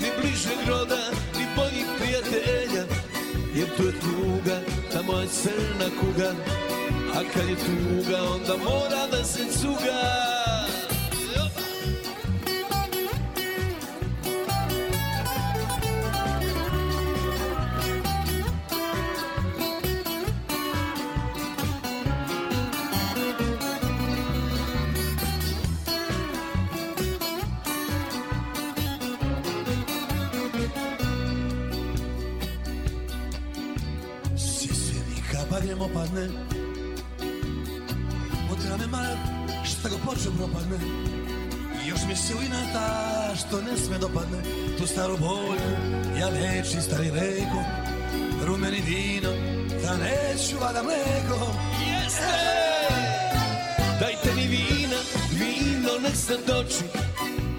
[0.02, 1.04] Ni bližeg roda,
[1.38, 2.84] ni boljih prijatelja.
[3.56, 4.60] Jer tu je tuga,
[4.94, 6.32] ta moja crna kuga.
[7.16, 10.39] A kad je tuga, onda mora da se cuga
[35.70, 36.28] Bagrem opadne.
[38.52, 39.18] Od rame mrak
[39.66, 40.78] šta go počeo propadne.
[41.86, 44.38] I još mi se u inata što ne sme dopadne.
[44.78, 45.72] Tu staru boljku
[46.20, 47.62] ja veći stari reko.
[48.46, 49.30] Rumeni vino
[49.84, 51.52] da neću vada mleko.
[51.90, 52.34] Jeste!
[54.00, 55.00] Dajte mi vina,
[55.32, 56.84] vino nek se toči.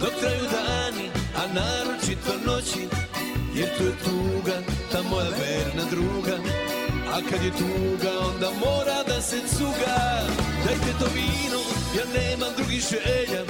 [0.00, 2.88] Dok traju dani, a naročito noći.
[3.54, 4.56] Jer tu je tuga,
[4.92, 6.36] ta moja verna druga
[7.12, 10.26] A kad je tuga, onda mora da se cuga.
[10.64, 11.60] Dajte to vino,
[11.96, 13.42] ja nemam drugih želja.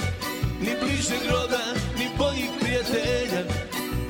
[0.61, 1.65] Ni bližeg roda,
[1.99, 3.43] ni boljih prijatelja.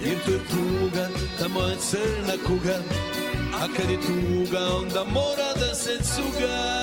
[0.05, 1.09] Jer tu je tuga,
[1.39, 2.79] ta moja crna kuga.
[3.55, 6.81] A kad je tuga, onda mora da se cuga.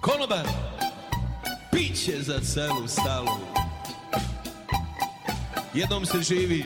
[0.00, 0.46] Konobar,
[1.72, 3.38] piće za celu stalu.
[5.74, 6.64] Jednom se živi,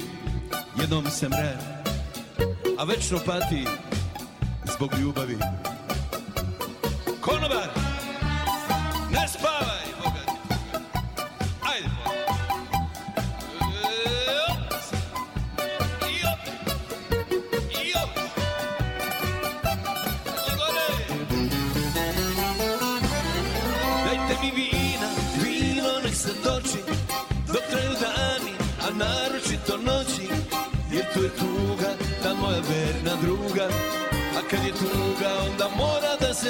[0.76, 1.56] jednom se mre,
[2.78, 3.64] a večno pati
[4.76, 5.38] zbog ljubavi.
[7.20, 7.69] Konobar,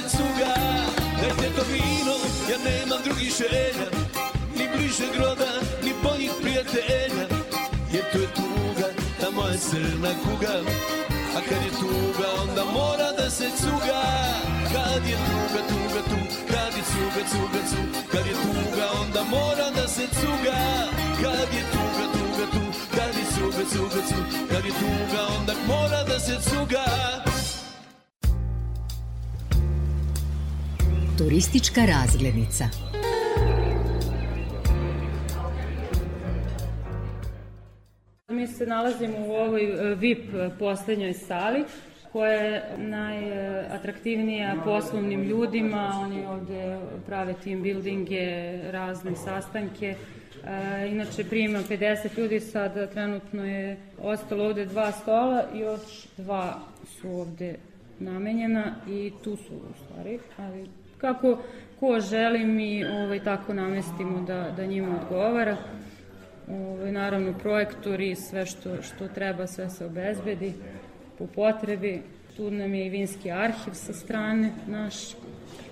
[0.09, 0.55] cuga
[1.21, 2.17] Dajte to vino,
[2.51, 3.89] ja nemam drugih želja.
[4.57, 5.53] Ni bližeg roda,
[5.85, 7.27] ni boljih prijatelja.
[7.93, 8.89] Jer to je tuga,
[9.21, 10.57] ta moja crna kuga.
[11.37, 14.03] A kad je tuga, onda mora da se cuga.
[14.73, 16.21] Kad je tuga, tuga, tu
[16.51, 17.81] Kad je cuga, cuga, cu.
[18.13, 20.59] Kad je tuga, onda mora da se cuga.
[21.23, 22.63] Kad je tuga, tuga, tu
[22.97, 24.19] Kad je cuga, cuga, cu.
[24.51, 27.30] Kad je tuga, onda mora da se cuga
[31.21, 32.65] Turistička razglednica.
[38.29, 41.65] Mi se nalazimo u ovoj e, VIP poslednjoj sali
[42.13, 46.01] koja je najatraktivnija poslovnim ljudima.
[46.03, 49.95] Oni ovde prave team buildinge, razne sastanke.
[50.45, 56.61] E, inače prima 50 ljudi, sad trenutno je ostalo ovde dva stola i još dva
[56.87, 57.57] su ovde
[57.99, 61.39] namenjena i tu su u stvari, ali kako
[61.81, 65.57] ko želi mi ovaj, tako namestimo da, da njima odgovara.
[66.49, 70.53] Ovaj, naravno projektori, sve što, što treba, sve se obezbedi
[71.19, 72.03] po potrebi.
[72.37, 74.95] Tu nam je i vinski arhiv sa strane naš.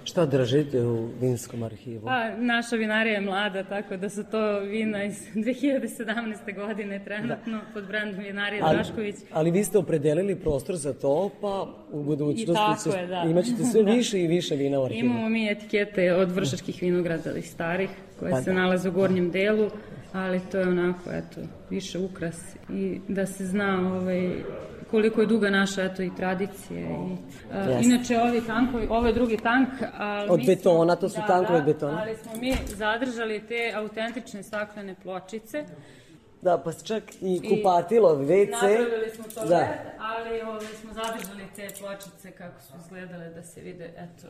[0.08, 2.02] Šta držite u vinskom arhivu?
[2.02, 6.54] Pa, naša vinarija je mlada, tako da su to vina iz 2017.
[6.56, 9.14] godine trenutno pod brandom vinarije Ali, Drašković.
[9.32, 13.22] ali vi ste opredelili prostor za to, pa u budućnosti će- je, da.
[13.22, 13.90] imaćete sve Da.
[13.90, 15.00] više i više vina u arhivu.
[15.00, 18.56] Imamo mi etikete od vršačkih vinograda ali starih, koje Pa se da.
[18.56, 19.70] nalaze u gornjem delu,
[20.12, 21.40] ali to je onako, eto,
[21.70, 22.40] više ukras
[22.70, 24.30] i da se zna ovaj,
[24.90, 26.80] koliko je duga naša, eto, i tradicije.
[26.80, 27.16] I,
[27.52, 27.84] a, Jeste.
[27.84, 31.98] inače, ovi tankovi, ovo je drugi tank, ali Od betona, to su tankovi od betona.
[32.02, 35.64] ali smo mi zadržali te autentične staklene pločice,
[36.42, 38.50] Da, pa čak i kupatilo, WC.
[38.50, 39.68] Napravili smo to Da.
[39.98, 44.26] ali ovaj, smo zadržali te pločice kako su izgledale da se vide, eto.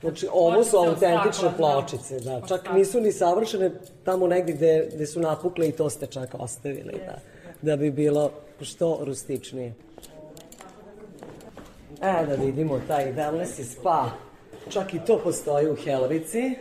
[0.00, 2.40] Znači, ovo su autentične stakla, pločice, da.
[2.48, 3.70] Čak nisu ni savršene
[4.04, 7.18] tamo negdje gde, gde su napukle i to ste čak ostavili, da.
[7.62, 8.30] Da bi bilo
[8.60, 9.74] što rustičnije.
[12.02, 14.10] E, da vidimo taj wellness i spa.
[14.68, 16.54] Čak i to postoji u Helvici.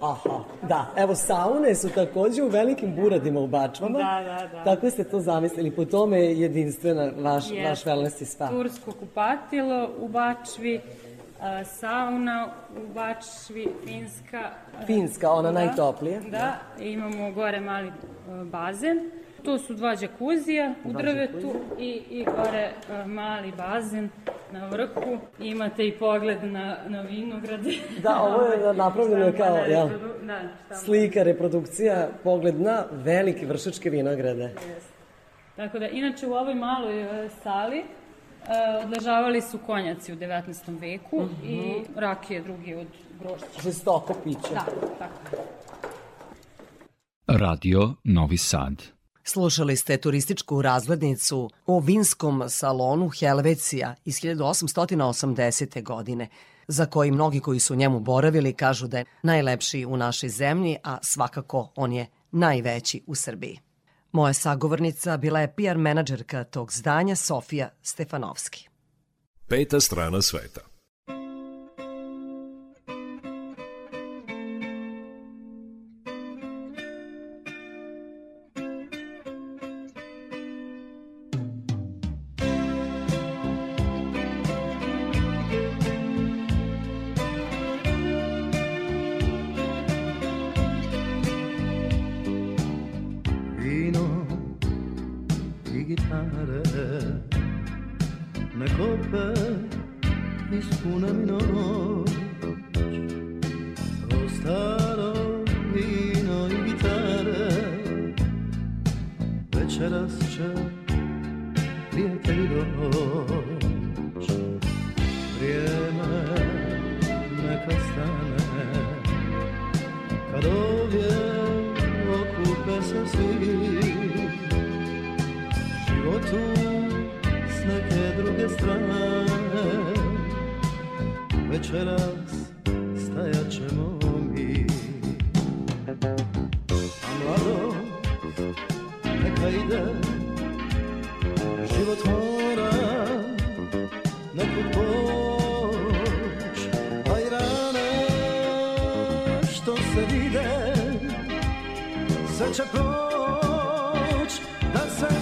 [0.00, 0.86] Aha, da.
[0.96, 3.98] Evo, saune su takođe u velikim buradima u Bačvama.
[3.98, 4.64] Da, da, da.
[4.64, 5.70] Tako ste to zamislili.
[5.70, 7.90] Po tome je jedinstvena vaš, vaš Jeste.
[7.90, 8.48] wellness i spa.
[8.48, 10.80] Tursko kupatilo u Bačvi,
[11.40, 14.50] a, sauna u Bačvi, Finska.
[14.82, 16.20] a, Finska, ona najtoplija.
[16.30, 19.10] Da, i imamo gore mali a, bazen.
[19.38, 24.08] Tu su dva džakuzija u Dva drvetu i, i gore a, mali bazen
[24.52, 25.18] na vrhu.
[25.40, 27.70] Imate i pogled na, na vinograde.
[28.02, 30.26] Da, ovo je napravljeno Štampa kao, na jel, reprodu-
[30.68, 34.54] Da, slika, reprodukcija, pogled na velike vršačke vinograde.
[35.56, 37.84] Tako da, inače u ovoj maloj e, sali e,
[38.84, 40.52] odležavali su konjaci u 19.
[40.80, 41.46] veku Mhm.
[41.46, 41.60] i
[41.96, 42.86] rakije drugi od
[43.20, 43.60] grošća.
[43.62, 44.54] Žestoko piće.
[44.54, 44.64] Da,
[44.98, 45.42] tako.
[47.28, 48.97] Radio Novi Sad.
[49.28, 55.82] Slušali ste turističku razglednicu o vinskom salonu Helvecija iz 1880.
[55.82, 56.28] godine,
[56.68, 60.98] za koji mnogi koji su njemu boravili kažu da je najlepši u našoj zemlji, a
[61.02, 63.60] svakako on je najveći u Srbiji.
[64.12, 68.68] Moja sagovornica bila je PR menadžerka tog zdanja Sofija Stefanovski.
[69.48, 70.67] Peta strana sveta.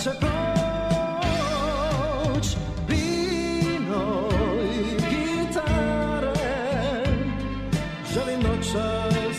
[0.06, 0.18] naša
[2.34, 2.56] poć
[2.88, 4.28] Vino
[4.62, 6.34] i gitare.
[8.14, 9.38] Želim noćas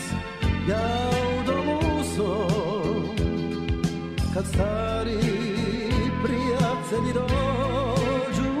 [0.68, 3.16] ja u domu svom.
[4.34, 5.18] Kad stari
[6.24, 8.52] prijatelji dođu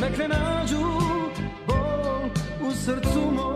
[0.00, 0.84] Nek ne nađu
[1.66, 2.30] bol
[2.68, 3.47] u srcu moj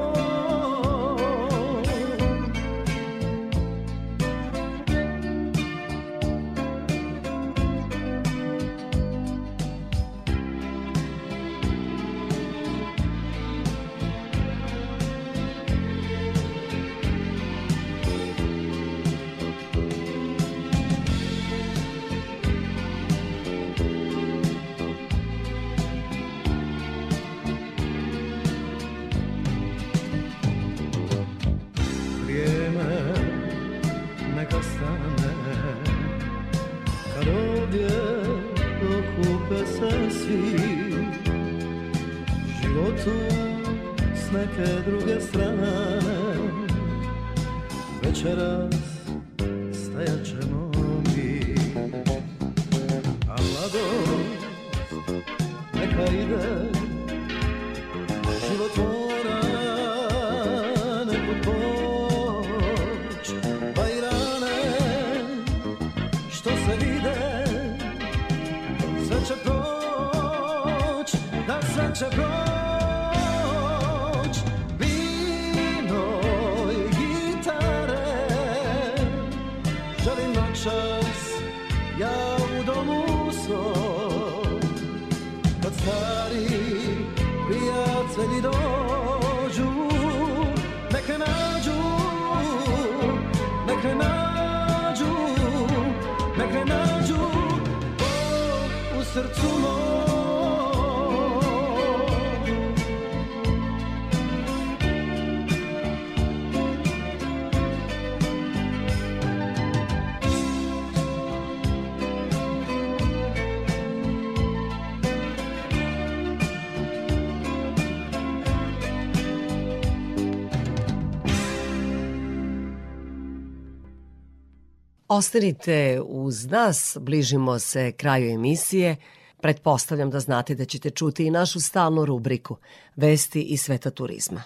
[125.14, 128.96] Ostanite uz nas, bližimo se kraju emisije.
[129.40, 132.56] Pretpostavljam da znate da ćete čuti i našu stalnu rubriku
[132.96, 134.42] Vesti iz sveta turizma.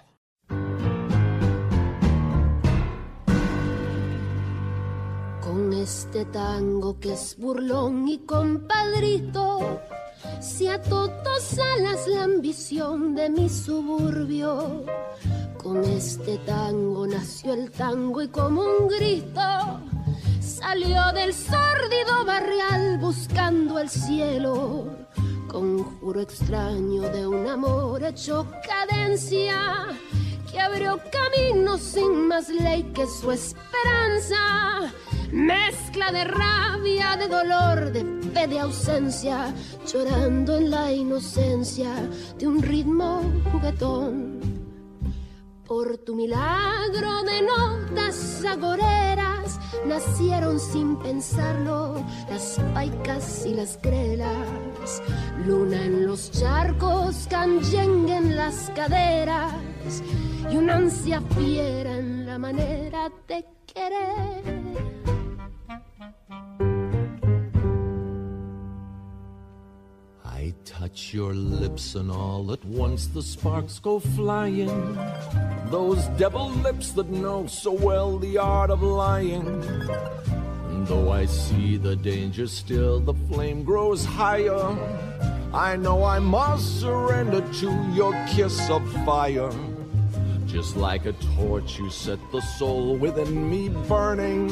[5.45, 9.61] Con este tango que es burlón y compadrito,
[10.43, 14.85] se a todos alas la ambición de mi suburbio.
[15.63, 19.96] Con este tango nació el tango y como un grito
[20.47, 24.87] salió del sórdido barrial buscando el cielo.
[25.49, 29.89] Conjuro extraño de un amor hecho cadencia
[30.51, 34.93] que abrió camino sin más ley que su esperanza.
[35.33, 39.53] Mezcla de rabia, de dolor, de fe, de ausencia,
[39.93, 41.91] llorando en la inocencia
[42.39, 44.37] de un ritmo juguetón.
[45.67, 49.36] Por tu milagro de notas agoreras
[49.87, 55.03] nacieron sin pensarlo las paicas y las grelas.
[55.47, 59.55] Luna en los charcos, canyengue en las caderas
[60.51, 64.66] y una ansia fiera en la manera de querer.
[70.67, 74.99] Touch your lips and all at once the sparks go flying.
[75.71, 79.47] Those devil lips that know so well the art of lying.
[80.71, 84.77] And though I see the danger still, the flame grows higher.
[85.55, 89.53] I know I must surrender to your kiss of fire.
[90.47, 94.51] Just like a torch, you set the soul within me burning.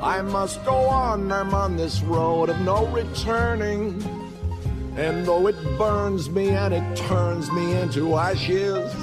[0.00, 4.23] I must go on, I'm on this road of no returning.
[4.96, 8.94] And though it burns me and it turns me into ashes,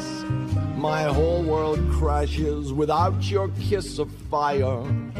[0.77, 5.10] my whole world crashes without your kiss of fire.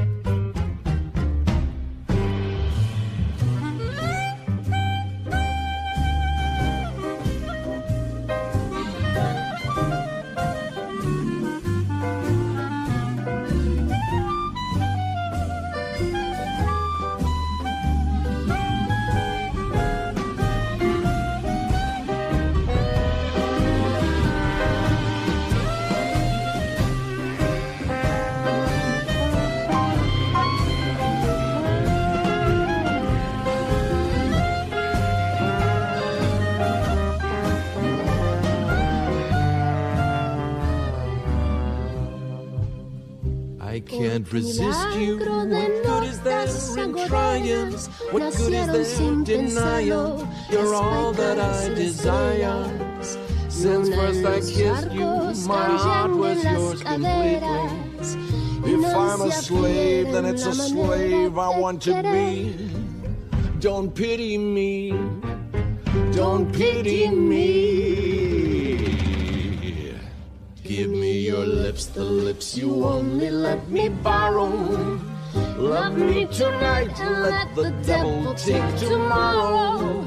[47.71, 47.87] Trying.
[47.87, 50.27] agoreras What good is nacieron there sin pensarlo.
[50.51, 52.65] You're all that I desire.
[53.49, 57.69] Since first I kissed you, my heart was yours completely.
[58.63, 62.69] If I'm a slave, then it's a slave I want to be.
[63.59, 64.91] Don't pity me.
[66.11, 67.41] Don't pity me.
[70.63, 75.10] Give me your lips, the lips you only let me borrow.
[75.57, 80.05] Love me tonight and let the devil take tomorrow.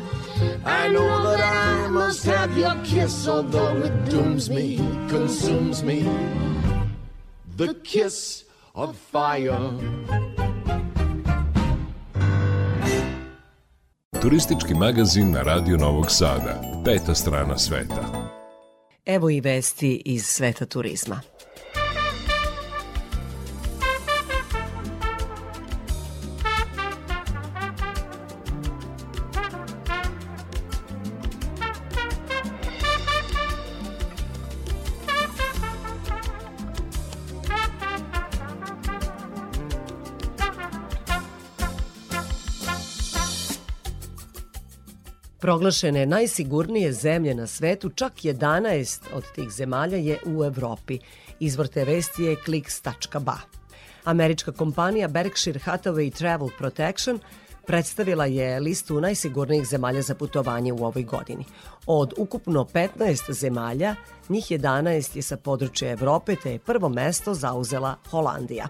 [0.64, 4.76] I know that I must have your kiss, although it dooms me,
[5.08, 6.04] consumes me.
[7.56, 8.44] The kiss
[8.74, 9.58] of fire.
[14.20, 16.60] Turistički magazin na Radio Novog Sada.
[16.84, 18.30] Peta strana sveta.
[19.04, 21.20] Evo i vesti iz sveta turizma.
[45.44, 50.98] Proglašene najsigurnije zemlje na svetu, čak 11 od tih zemalja je u Evropi.
[51.40, 53.36] Izvor te vesti je clicks.ba.
[54.04, 57.18] Američka kompanija Berkshire Hathaway Travel Protection
[57.66, 61.44] predstavila je listu najsigurnijih zemalja za putovanje u ovoj godini.
[61.86, 63.94] Od ukupno 15 zemalja,
[64.28, 68.68] njih 11 je sa područja Evrope, te je prvo mesto zauzela Holandija.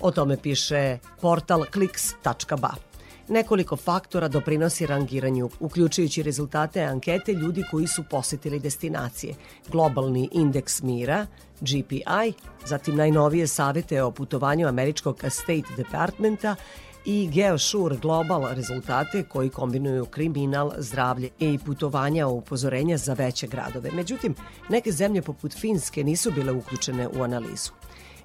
[0.00, 2.87] O tome piše portal clicks.ba.
[3.28, 9.34] Nekoliko faktora doprinosi rangiranju, uključujući rezultate ankete ljudi koji su posetili destinacije,
[9.72, 11.26] globalni indeks mira,
[11.60, 12.32] GPI,
[12.66, 16.56] zatim najnovije savete o putovanju američkog State Departmenta
[17.04, 23.90] i GeoSure Global rezultate koji kombinuju kriminal, zdravlje i putovanja o upozorenja za veće gradove.
[23.90, 24.34] Međutim,
[24.68, 27.70] neke zemlje poput Finske nisu bile uključene u analizu.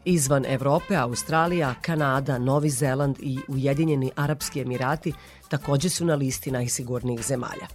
[0.05, 5.13] Izvan Evrope, Australija, Kanada, Novi Zeland i Ujedinjeni Arapski Emirati
[5.49, 7.67] takođe su na listi najsigurnijih zemalja.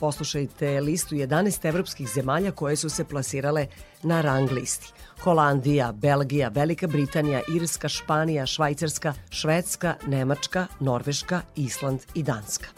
[0.00, 3.66] Poslušajte listu 11 evropskih zemalja koje su se plasirale
[4.02, 4.92] na rang listi.
[5.22, 12.68] Holandija, Belgija, Velika Britanija, Irska, Španija, Švajcarska, Švedska, Nemačka, Norveška, Island i Danska.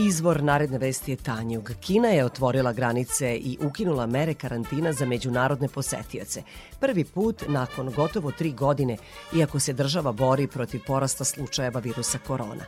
[0.00, 1.70] Izvor naredne vesti je Tanjug.
[1.80, 6.42] Kina je otvorila granice i ukinula mere karantina za međunarodne posetioce.
[6.80, 8.96] Prvi put nakon gotovo tri godine,
[9.36, 12.64] iako se država bori protiv porasta slučajeva virusa korona.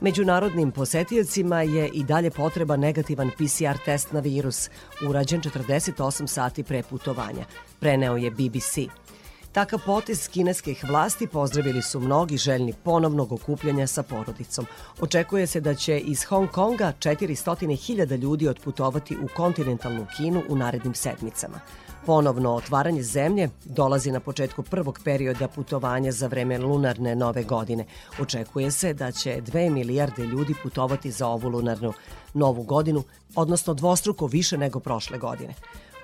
[0.00, 4.70] Međunarodnim posetiocima je i dalje potreba negativan PCR test na virus,
[5.08, 7.44] urađen 48 sati pre putovanja,
[7.80, 8.78] preneo je BBC.
[9.52, 14.66] Takav potez kineskih vlasti pozdravili su mnogi željni ponovnog okupljanja sa porodicom.
[15.00, 20.94] Očekuje se da će iz Hong Konga 400.000 ljudi otputovati u kontinentalnu Kinu u narednim
[20.94, 21.60] sedmicama.
[22.06, 27.84] Ponovno otvaranje zemlje dolazi na početku prvog perioda putovanja za vreme lunarne nove godine.
[28.20, 31.92] Očekuje se da će 2 milijarde ljudi putovati za ovu lunarnu
[32.34, 33.02] novu godinu,
[33.34, 35.54] odnosno dvostruko više nego prošle godine.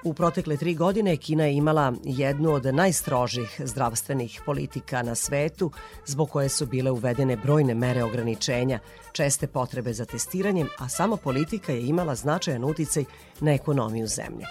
[0.05, 5.71] U protekle tri godine Kina je imala jednu od najstrožih zdravstvenih politika na svetu,
[6.07, 8.79] zbog koje su bile uvedene brojne mere ograničenja,
[9.13, 13.05] česte potrebe za testiranjem, a sama politika je imala značajan uticaj
[13.41, 14.47] na ekonomiju zemlje.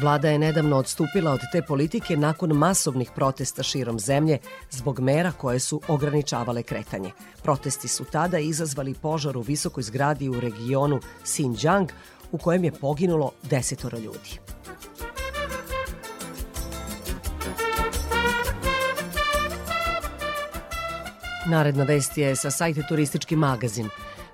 [0.00, 4.38] Vlada je nedavno odstupila od te politike nakon masovnih protesta širom zemlje
[4.70, 7.10] zbog mera koje su ograničavale kretanje.
[7.42, 11.88] Protesti su tada izazvali požar u visokoj zgradi u regionu Xinjiang
[12.32, 14.55] u kojem je poginulo desetoro ljudi.
[21.46, 23.88] Naredna vest je sa sajte Turistički magazin.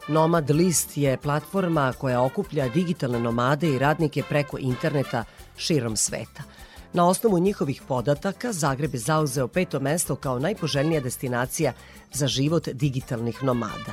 [0.09, 5.25] Nomad List je platforma koja okuplja digitalne nomade i radnike preko interneta
[5.57, 6.43] širom sveta.
[6.93, 11.73] Na osnovu njihovih podataka Zagreb je zauzeo peto mesto kao najpoželjnija destinacija
[12.13, 13.93] za život digitalnih nomada.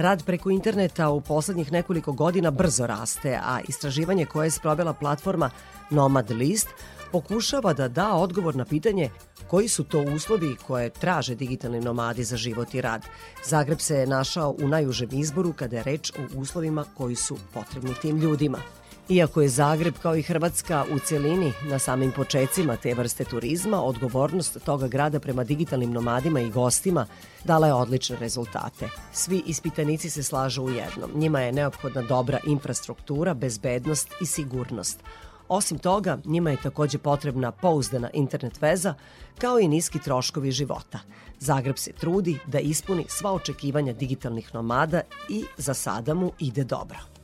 [0.00, 5.50] Rad preko interneta u poslednjih nekoliko godina brzo raste, a istraživanje koje je sprovela platforma
[5.90, 6.68] Nomad List
[7.12, 9.10] pokušava da da odgovor na pitanje
[9.48, 13.06] koji su to uslovi koje traže digitalni nomadi za život i rad.
[13.44, 17.94] Zagreb se je našao u najužem izboru kada je reč o uslovima koji su potrebni
[17.94, 18.58] tim ljudima.
[19.10, 24.58] Iako je Zagreb kao i Hrvatska u celini na samim počecima te vrste turizma, odgovornost
[24.64, 27.06] toga grada prema digitalnim nomadima i gostima
[27.44, 28.88] dala je odlične rezultate.
[29.12, 31.10] Svi ispitanici se slažu u jednom.
[31.14, 35.00] Njima je neophodna dobra infrastruktura, bezbednost i sigurnost.
[35.48, 38.94] Osim toga, njima je takođe potrebna pouzdana internet veza,
[39.38, 40.98] kao i niski troškovi života.
[41.38, 47.19] Zagreb se trudi da ispuni sva očekivanja digitalnih nomada i za sada mu ide dobro.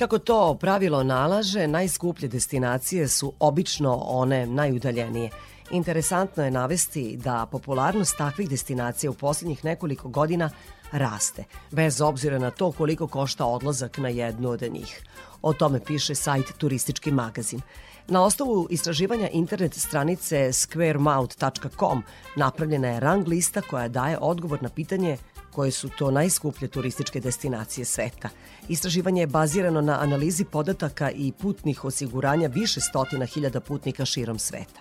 [0.00, 5.30] Kako to pravilo nalaže, najskuplje destinacije su obično one najudaljenije.
[5.70, 10.50] Interesantno je navesti da popularnost takvih destinacija u posljednjih nekoliko godina
[10.92, 15.02] raste, bez obzira na to koliko košta odlazak na jednu od njih.
[15.42, 17.60] O tome piše sajt Turistički magazin.
[18.08, 22.02] Na osnovu istraživanja internet stranice squaremouth.com
[22.36, 25.16] napravljena je rang lista koja daje odgovor na pitanje
[25.52, 28.28] koje su to najskuplje turističke destinacije sveta.
[28.68, 34.80] Istraživanje je bazirano na analizi podataka i putnih osiguranja više stotina hiljada putnika širom sveta.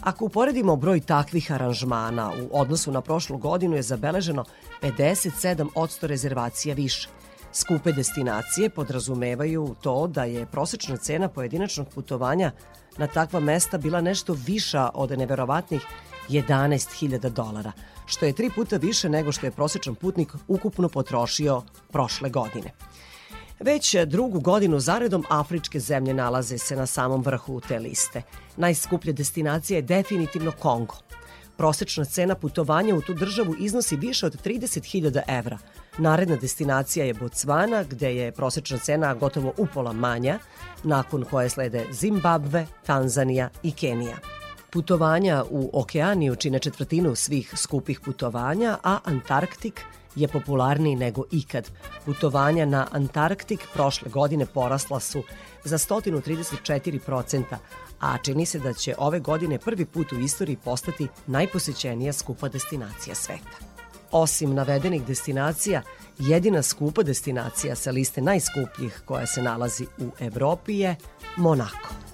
[0.00, 4.44] Ako uporedimo broj takvih aranžmana u odnosu na prošlu godinu je zabeleženo
[4.82, 7.08] 57 odsto rezervacija više.
[7.52, 12.52] Skupe destinacije podrazumevaju to da je prosečna cena pojedinačnog putovanja
[12.98, 15.82] na takva mesta bila nešto viša od neverovatnih
[16.28, 17.72] 11.000 dolara,
[18.06, 21.62] što je tri puta više nego što je prosečan putnik ukupno potrošio
[21.92, 22.72] prošle godine.
[23.60, 28.22] Već drugu godinu zaredom afričke zemlje nalaze se na samom vrhu te liste.
[28.56, 30.94] Najskuplja destinacija je definitivno Kongo.
[31.56, 35.58] Prosečna cena putovanja u tu državu iznosi više od 30.000 evra.
[35.98, 40.38] Naredna destinacija je Botswana, gde je prosečna cena gotovo upola manja,
[40.82, 44.16] nakon koje slede Zimbabve, Tanzanija i Kenija.
[44.76, 49.80] Putovanja u okeaniju čine četvrtinu svih skupih putovanja, a Antarktik
[50.16, 51.70] je popularniji nego ikad.
[52.04, 55.22] Putovanja na Antarktik prošle godine porasla su
[55.64, 57.42] za 134%,
[58.00, 63.14] a čini se da će ove godine prvi put u istoriji postati najposećenija skupa destinacija
[63.14, 63.58] sveta.
[64.12, 65.82] Osim navedenih destinacija,
[66.18, 70.96] jedina skupa destinacija sa liste najskupljih koja se nalazi u Evropi je
[71.36, 72.05] Monako.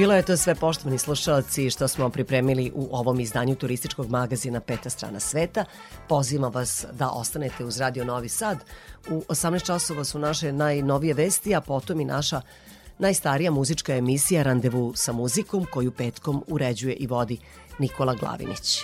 [0.00, 4.90] Bilo je to sve poštovani slušalci što smo pripremili u ovom izdanju turističkog magazina Peta
[4.90, 5.64] strana sveta.
[6.08, 8.58] Pozivam vas da ostanete uz Radio Novi Sad.
[9.10, 12.40] U 18 časova su naše najnovije vesti, a potom i naša
[12.98, 17.38] najstarija muzička emisija Randevu sa muzikom koju petkom uređuje i vodi
[17.78, 18.78] Nikola Glavinić.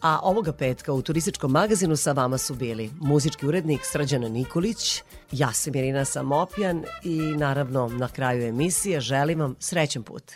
[0.00, 5.02] A ovoga petka u turističkom magazinu sa vama su bili muzički urednik Srđana Nikolić,
[5.32, 10.32] ja sam Irina Samopjan i naravno na kraju emisije želim vam srećan put.